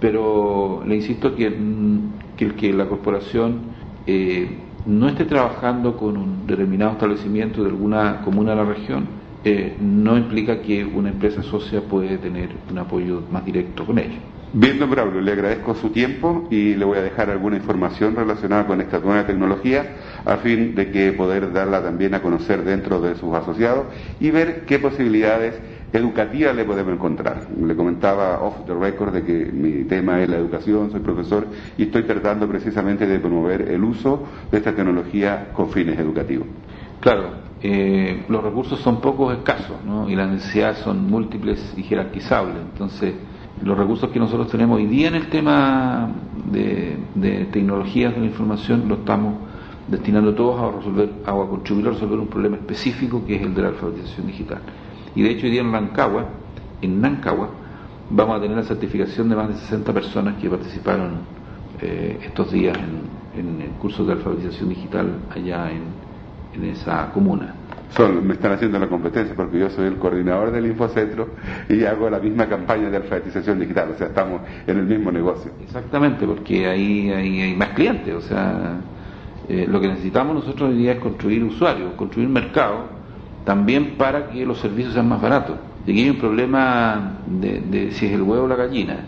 pero 0.00 0.82
le 0.86 0.96
insisto 0.96 1.34
que, 1.34 1.50
mm, 1.50 2.36
que 2.36 2.44
el 2.44 2.54
que 2.54 2.72
la 2.72 2.86
corporación 2.86 3.60
eh, 4.06 4.48
no 4.86 5.08
esté 5.08 5.24
trabajando 5.24 5.96
con 5.96 6.16
un 6.16 6.46
determinado 6.46 6.92
establecimiento 6.92 7.62
de 7.62 7.70
alguna 7.70 8.22
comuna 8.22 8.50
de 8.50 8.56
la 8.56 8.64
región, 8.64 9.19
eh, 9.44 9.76
no 9.80 10.18
implica 10.18 10.60
que 10.60 10.84
una 10.84 11.10
empresa 11.10 11.42
socia 11.42 11.80
puede 11.80 12.18
tener 12.18 12.50
un 12.70 12.78
apoyo 12.78 13.22
más 13.30 13.44
directo 13.44 13.86
con 13.86 13.98
ella. 13.98 14.18
Bien, 14.52 14.80
don 14.80 14.90
Braulio, 14.90 15.20
le 15.20 15.30
agradezco 15.30 15.76
su 15.76 15.90
tiempo 15.90 16.48
y 16.50 16.74
le 16.74 16.84
voy 16.84 16.98
a 16.98 17.02
dejar 17.02 17.30
alguna 17.30 17.56
información 17.56 18.16
relacionada 18.16 18.66
con 18.66 18.80
esta 18.80 18.98
nueva 18.98 19.24
tecnología 19.24 19.94
a 20.24 20.38
fin 20.38 20.74
de 20.74 20.90
que 20.90 21.12
poder 21.12 21.52
darla 21.52 21.80
también 21.80 22.14
a 22.14 22.20
conocer 22.20 22.64
dentro 22.64 23.00
de 23.00 23.14
sus 23.14 23.32
asociados 23.32 23.86
y 24.18 24.32
ver 24.32 24.64
qué 24.66 24.80
posibilidades 24.80 25.54
educativas 25.92 26.56
le 26.56 26.64
podemos 26.64 26.94
encontrar. 26.94 27.46
Le 27.64 27.76
comentaba 27.76 28.40
off 28.42 28.66
the 28.66 28.74
record 28.74 29.14
de 29.14 29.22
que 29.22 29.52
mi 29.52 29.84
tema 29.84 30.20
es 30.20 30.28
la 30.28 30.38
educación, 30.38 30.90
soy 30.90 31.00
profesor 31.00 31.46
y 31.78 31.84
estoy 31.84 32.02
tratando 32.02 32.48
precisamente 32.48 33.06
de 33.06 33.20
promover 33.20 33.62
el 33.62 33.84
uso 33.84 34.26
de 34.50 34.58
esta 34.58 34.74
tecnología 34.74 35.50
con 35.52 35.70
fines 35.70 35.96
educativos. 35.96 36.48
Claro, 36.98 37.49
eh, 37.62 38.24
los 38.28 38.42
recursos 38.42 38.80
son 38.80 39.00
pocos 39.00 39.36
escasos 39.36 39.76
y 40.08 40.16
las 40.16 40.30
necesidades 40.30 40.78
son 40.78 41.10
múltiples 41.10 41.74
y 41.76 41.82
jerarquizables. 41.82 42.56
Entonces, 42.72 43.14
los 43.62 43.76
recursos 43.76 44.10
que 44.10 44.18
nosotros 44.18 44.48
tenemos 44.48 44.78
hoy 44.78 44.86
día 44.86 45.08
en 45.08 45.16
el 45.16 45.28
tema 45.28 46.10
de, 46.50 46.96
tecnologías 47.52 48.14
de 48.14 48.20
la 48.20 48.26
información 48.26 48.88
lo 48.88 48.96
estamos 48.96 49.34
destinando 49.88 50.34
todos 50.34 50.60
a 50.60 50.76
resolver, 50.78 51.10
a 51.26 51.32
contribuir 51.32 51.88
a 51.88 51.90
resolver 51.90 52.18
un 52.18 52.28
problema 52.28 52.56
específico 52.56 53.24
que 53.26 53.36
es 53.36 53.42
el 53.42 53.54
de 53.54 53.62
la 53.62 53.68
alfabetización 53.68 54.26
digital. 54.28 54.62
Y 55.14 55.22
de 55.22 55.30
hecho 55.30 55.46
hoy 55.46 55.52
día 55.52 55.60
en 55.60 55.72
Rancagua, 55.72 56.26
en 56.80 57.00
Nancagua, 57.00 57.50
vamos 58.08 58.38
a 58.38 58.40
tener 58.40 58.56
la 58.56 58.62
certificación 58.62 59.28
de 59.28 59.36
más 59.36 59.48
de 59.48 59.54
60 59.54 59.92
personas 59.92 60.36
que 60.40 60.48
participaron 60.48 61.18
eh, 61.82 62.18
estos 62.24 62.52
días 62.52 62.78
en, 62.78 63.38
en, 63.38 63.60
el 63.60 63.70
curso 63.72 64.04
de 64.04 64.12
alfabetización 64.12 64.70
digital 64.70 65.18
allá 65.34 65.70
en, 65.70 66.09
en 66.54 66.64
esa 66.64 67.10
comuna. 67.12 67.54
Son, 67.90 68.24
me 68.24 68.34
están 68.34 68.52
haciendo 68.52 68.78
la 68.78 68.86
competencia 68.86 69.34
porque 69.34 69.58
yo 69.58 69.68
soy 69.70 69.86
el 69.86 69.96
coordinador 69.96 70.52
del 70.52 70.66
Infocentro 70.66 71.30
y 71.68 71.84
hago 71.84 72.08
la 72.08 72.20
misma 72.20 72.46
campaña 72.46 72.88
de 72.88 72.98
alfabetización 72.98 73.58
digital, 73.58 73.90
o 73.94 73.98
sea, 73.98 74.08
estamos 74.08 74.42
en 74.66 74.78
el 74.78 74.86
mismo 74.86 75.10
negocio. 75.10 75.50
Exactamente, 75.60 76.24
porque 76.24 76.68
ahí, 76.68 77.10
ahí 77.10 77.40
hay 77.42 77.56
más 77.56 77.70
clientes, 77.70 78.14
o 78.14 78.20
sea, 78.20 78.76
eh, 79.48 79.66
lo 79.68 79.80
que 79.80 79.88
necesitamos 79.88 80.36
nosotros 80.36 80.70
hoy 80.70 80.76
día 80.76 80.92
es 80.92 81.00
construir 81.00 81.42
usuarios, 81.42 81.94
construir 81.94 82.28
mercado, 82.28 82.84
también 83.44 83.96
para 83.96 84.28
que 84.28 84.46
los 84.46 84.58
servicios 84.58 84.94
sean 84.94 85.08
más 85.08 85.20
baratos. 85.20 85.56
Y 85.86 85.90
aquí 85.90 86.02
hay 86.02 86.10
un 86.10 86.18
problema 86.18 87.18
de, 87.26 87.90
si 87.92 88.06
es 88.06 88.12
el 88.12 88.22
huevo 88.22 88.44
o 88.44 88.48
la 88.48 88.54
gallina, 88.54 88.98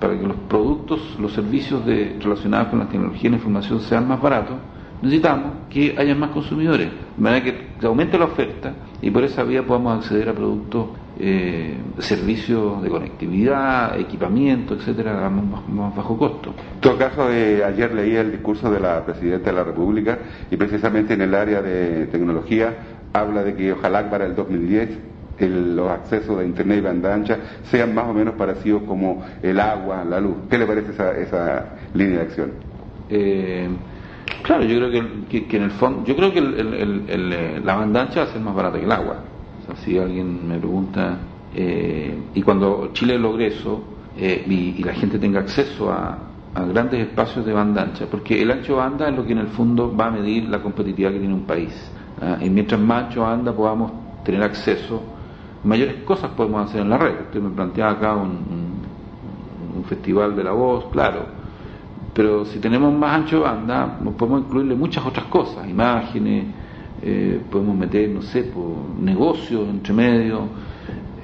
para 0.00 0.18
que 0.18 0.26
los 0.26 0.36
productos, 0.48 1.16
los 1.20 1.32
servicios 1.32 1.86
de, 1.86 2.16
relacionados 2.20 2.68
con 2.68 2.80
la 2.80 2.88
tecnología 2.88 3.28
y 3.28 3.30
la 3.30 3.36
información 3.36 3.80
sean 3.80 4.08
más 4.08 4.20
baratos, 4.20 4.56
necesitamos 5.04 5.52
que 5.70 5.94
haya 5.96 6.14
más 6.14 6.30
consumidores, 6.30 6.88
de 6.88 7.22
manera 7.22 7.44
que 7.44 7.86
aumente 7.86 8.18
la 8.18 8.24
oferta 8.24 8.74
y 9.04 9.10
por 9.10 9.22
esa 9.22 9.42
vía 9.42 9.62
podamos 9.62 9.98
acceder 9.98 10.30
a 10.30 10.32
productos, 10.32 10.88
eh, 11.20 11.76
servicios 11.98 12.82
de 12.82 12.88
conectividad, 12.88 14.00
equipamiento, 14.00 14.74
etcétera, 14.74 15.26
a 15.26 15.28
más, 15.28 15.94
bajo 15.94 16.16
costo. 16.16 16.54
En 16.74 16.80
todo 16.80 16.96
caso, 16.96 17.30
eh, 17.30 17.62
ayer 17.62 17.94
leí 17.94 18.16
el 18.16 18.32
discurso 18.32 18.70
de 18.70 18.80
la 18.80 19.04
Presidenta 19.04 19.50
de 19.50 19.56
la 19.56 19.62
República 19.62 20.18
y 20.50 20.56
precisamente 20.56 21.12
en 21.12 21.20
el 21.20 21.34
área 21.34 21.60
de 21.60 22.06
tecnología 22.06 22.74
habla 23.12 23.44
de 23.44 23.54
que 23.54 23.72
ojalá 23.72 24.08
para 24.08 24.24
el 24.24 24.34
2010 24.34 24.88
los 25.40 25.90
accesos 25.90 26.38
de 26.38 26.46
Internet 26.46 26.78
y 26.78 26.80
banda 26.80 27.12
ancha 27.12 27.38
sean 27.64 27.94
más 27.94 28.06
o 28.06 28.14
menos 28.14 28.34
parecidos 28.36 28.84
como 28.84 29.22
el 29.42 29.60
agua, 29.60 30.02
la 30.04 30.18
luz. 30.18 30.36
¿Qué 30.48 30.56
le 30.56 30.64
parece 30.64 30.92
esa, 30.92 31.12
esa 31.18 31.66
línea 31.92 32.20
de 32.20 32.22
acción? 32.22 32.52
Eh, 33.10 33.68
Claro, 34.44 34.62
yo 34.64 34.76
creo 34.76 34.90
que, 35.30 35.56
en 35.56 35.62
el 35.62 35.70
fondo, 35.70 36.04
yo 36.04 36.14
creo 36.14 36.30
que 36.30 36.38
eh, 36.38 37.62
la 37.64 37.76
banda 37.76 38.02
ancha 38.02 38.20
va 38.20 38.26
a 38.26 38.28
ser 38.30 38.42
más 38.42 38.54
barata 38.54 38.78
que 38.78 38.84
el 38.84 38.92
agua. 38.92 39.16
O 39.72 39.76
si 39.76 39.96
alguien 39.96 40.46
me 40.46 40.58
pregunta, 40.58 41.16
eh, 41.54 42.14
y 42.34 42.42
cuando 42.42 42.90
Chile 42.92 43.18
logre 43.18 43.46
eso 43.46 43.82
eh, 44.18 44.44
y, 44.46 44.84
la 44.84 44.92
gente 44.92 45.18
tenga 45.18 45.40
acceso 45.40 45.90
a, 45.90 46.18
grandes 46.74 47.08
espacios 47.08 47.46
de 47.46 47.54
banda 47.54 47.84
ancha, 47.84 48.04
porque 48.10 48.42
el 48.42 48.50
ancho 48.50 48.76
banda 48.76 49.08
es 49.08 49.16
lo 49.16 49.24
que 49.24 49.32
en 49.32 49.38
el 49.38 49.48
fondo 49.48 49.96
va 49.96 50.08
a 50.08 50.10
medir 50.10 50.44
la 50.50 50.60
competitividad 50.60 51.12
que 51.12 51.20
tiene 51.20 51.34
un 51.34 51.46
país. 51.46 51.72
¿ah? 52.20 52.36
Y 52.38 52.50
mientras 52.50 52.78
más 52.78 53.04
ancho 53.04 53.22
banda 53.22 53.50
podamos 53.50 53.92
tener 54.24 54.42
acceso, 54.42 55.02
mayores 55.64 56.04
cosas 56.04 56.30
podemos 56.32 56.68
hacer 56.68 56.82
en 56.82 56.90
la 56.90 56.98
red. 56.98 57.14
Usted 57.28 57.40
me 57.40 57.48
planteaba 57.48 57.92
acá 57.92 58.14
un 58.14 59.84
festival 59.88 60.36
de 60.36 60.44
la 60.44 60.52
voz, 60.52 60.84
claro 60.92 61.33
pero 62.14 62.44
si 62.44 62.60
tenemos 62.60 62.94
más 62.96 63.12
ancho 63.12 63.38
de 63.38 63.42
banda, 63.42 63.98
podemos 64.16 64.42
incluirle 64.42 64.76
muchas 64.76 65.04
otras 65.04 65.26
cosas, 65.26 65.68
imágenes, 65.68 66.44
eh, 67.02 67.40
podemos 67.50 67.76
meter, 67.76 68.08
no 68.08 68.22
sé, 68.22 68.44
por 68.44 68.88
negocios 69.00 69.68
entre 69.68 69.92
medio, 69.92 70.46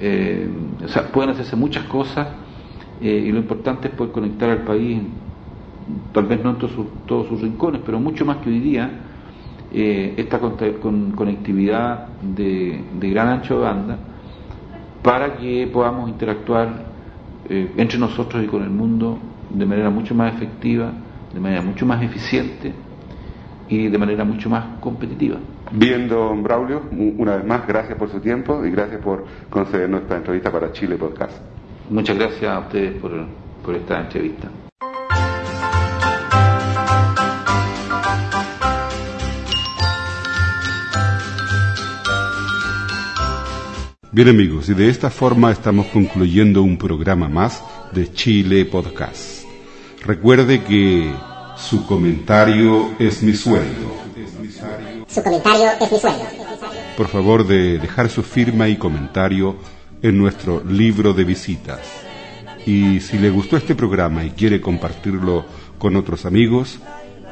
eh, 0.01 0.49
o 0.83 0.87
sea, 0.89 1.07
pueden 1.07 1.29
hacerse 1.31 1.55
muchas 1.55 1.85
cosas 1.85 2.27
eh, 3.01 3.23
y 3.25 3.31
lo 3.31 3.39
importante 3.39 3.87
es 3.87 3.93
poder 3.93 4.11
conectar 4.11 4.49
al 4.49 4.63
país, 4.63 5.01
tal 6.11 6.25
vez 6.25 6.43
no 6.43 6.51
en 6.51 6.57
todos 6.57 7.27
sus, 7.27 7.41
rincones, 7.41 7.81
pero 7.85 7.99
mucho 7.99 8.25
más 8.25 8.37
que 8.37 8.49
hoy 8.49 8.59
día, 8.59 8.91
esta 9.73 10.39
con, 10.39 11.11
conectividad 11.13 12.09
de, 12.21 12.83
de, 12.99 13.09
gran 13.09 13.29
ancho 13.29 13.55
de 13.55 13.61
banda 13.61 13.97
para 15.01 15.37
que 15.37 15.69
podamos 15.71 16.09
interactuar 16.09 16.91
entre 17.49 17.97
nosotros 17.97 18.43
y 18.43 18.47
con 18.47 18.63
el 18.63 18.69
mundo 18.69 19.17
de 19.53 19.65
manera 19.65 19.89
mucho 19.89 20.15
más 20.15 20.33
efectiva, 20.33 20.91
de 21.33 21.39
manera 21.39 21.61
mucho 21.61 21.85
más 21.85 22.01
eficiente 22.03 22.73
y 23.69 23.87
de 23.87 23.97
manera 23.97 24.23
mucho 24.23 24.49
más 24.49 24.79
competitiva. 24.79 25.37
Bien, 25.71 26.07
don 26.09 26.43
Braulio, 26.43 26.81
una 27.17 27.37
vez 27.37 27.45
más, 27.45 27.65
gracias 27.65 27.97
por 27.97 28.09
su 28.09 28.19
tiempo 28.19 28.65
y 28.65 28.71
gracias 28.71 29.01
por 29.01 29.25
conceder 29.49 29.89
nuestra 29.89 30.17
entrevista 30.17 30.51
para 30.51 30.71
Chile 30.73 30.97
Podcast. 30.97 31.37
Muchas 31.89 32.17
gracias 32.17 32.51
a 32.51 32.59
ustedes 32.59 32.93
por, 33.01 33.11
por 33.63 33.75
esta 33.75 34.01
entrevista. 34.01 34.49
Bien 44.13 44.27
amigos, 44.27 44.67
y 44.67 44.73
de 44.73 44.89
esta 44.89 45.09
forma 45.09 45.51
estamos 45.51 45.87
concluyendo 45.87 46.63
un 46.63 46.77
programa 46.77 47.29
más 47.29 47.63
de 47.93 48.11
Chile 48.11 48.65
Podcast. 48.65 49.40
Recuerde 50.03 50.63
que 50.63 51.13
su 51.57 51.85
comentario 51.85 52.89
es 52.97 53.21
mi 53.21 53.33
sueldo. 53.33 53.95
Su 55.07 55.21
comentario 55.21 55.67
es 55.79 55.91
mi 55.91 55.99
sueldo. 55.99 56.23
Por 56.97 57.07
favor 57.07 57.45
de 57.45 57.77
dejar 57.77 58.09
su 58.09 58.23
firma 58.23 58.67
y 58.67 58.77
comentario 58.77 59.57
en 60.01 60.17
nuestro 60.17 60.63
libro 60.63 61.13
de 61.13 61.23
visitas. 61.23 61.81
Y 62.65 62.99
si 63.01 63.19
le 63.19 63.29
gustó 63.29 63.57
este 63.57 63.75
programa 63.75 64.23
y 64.23 64.31
quiere 64.31 64.59
compartirlo 64.59 65.45
con 65.77 65.95
otros 65.95 66.25
amigos, 66.25 66.79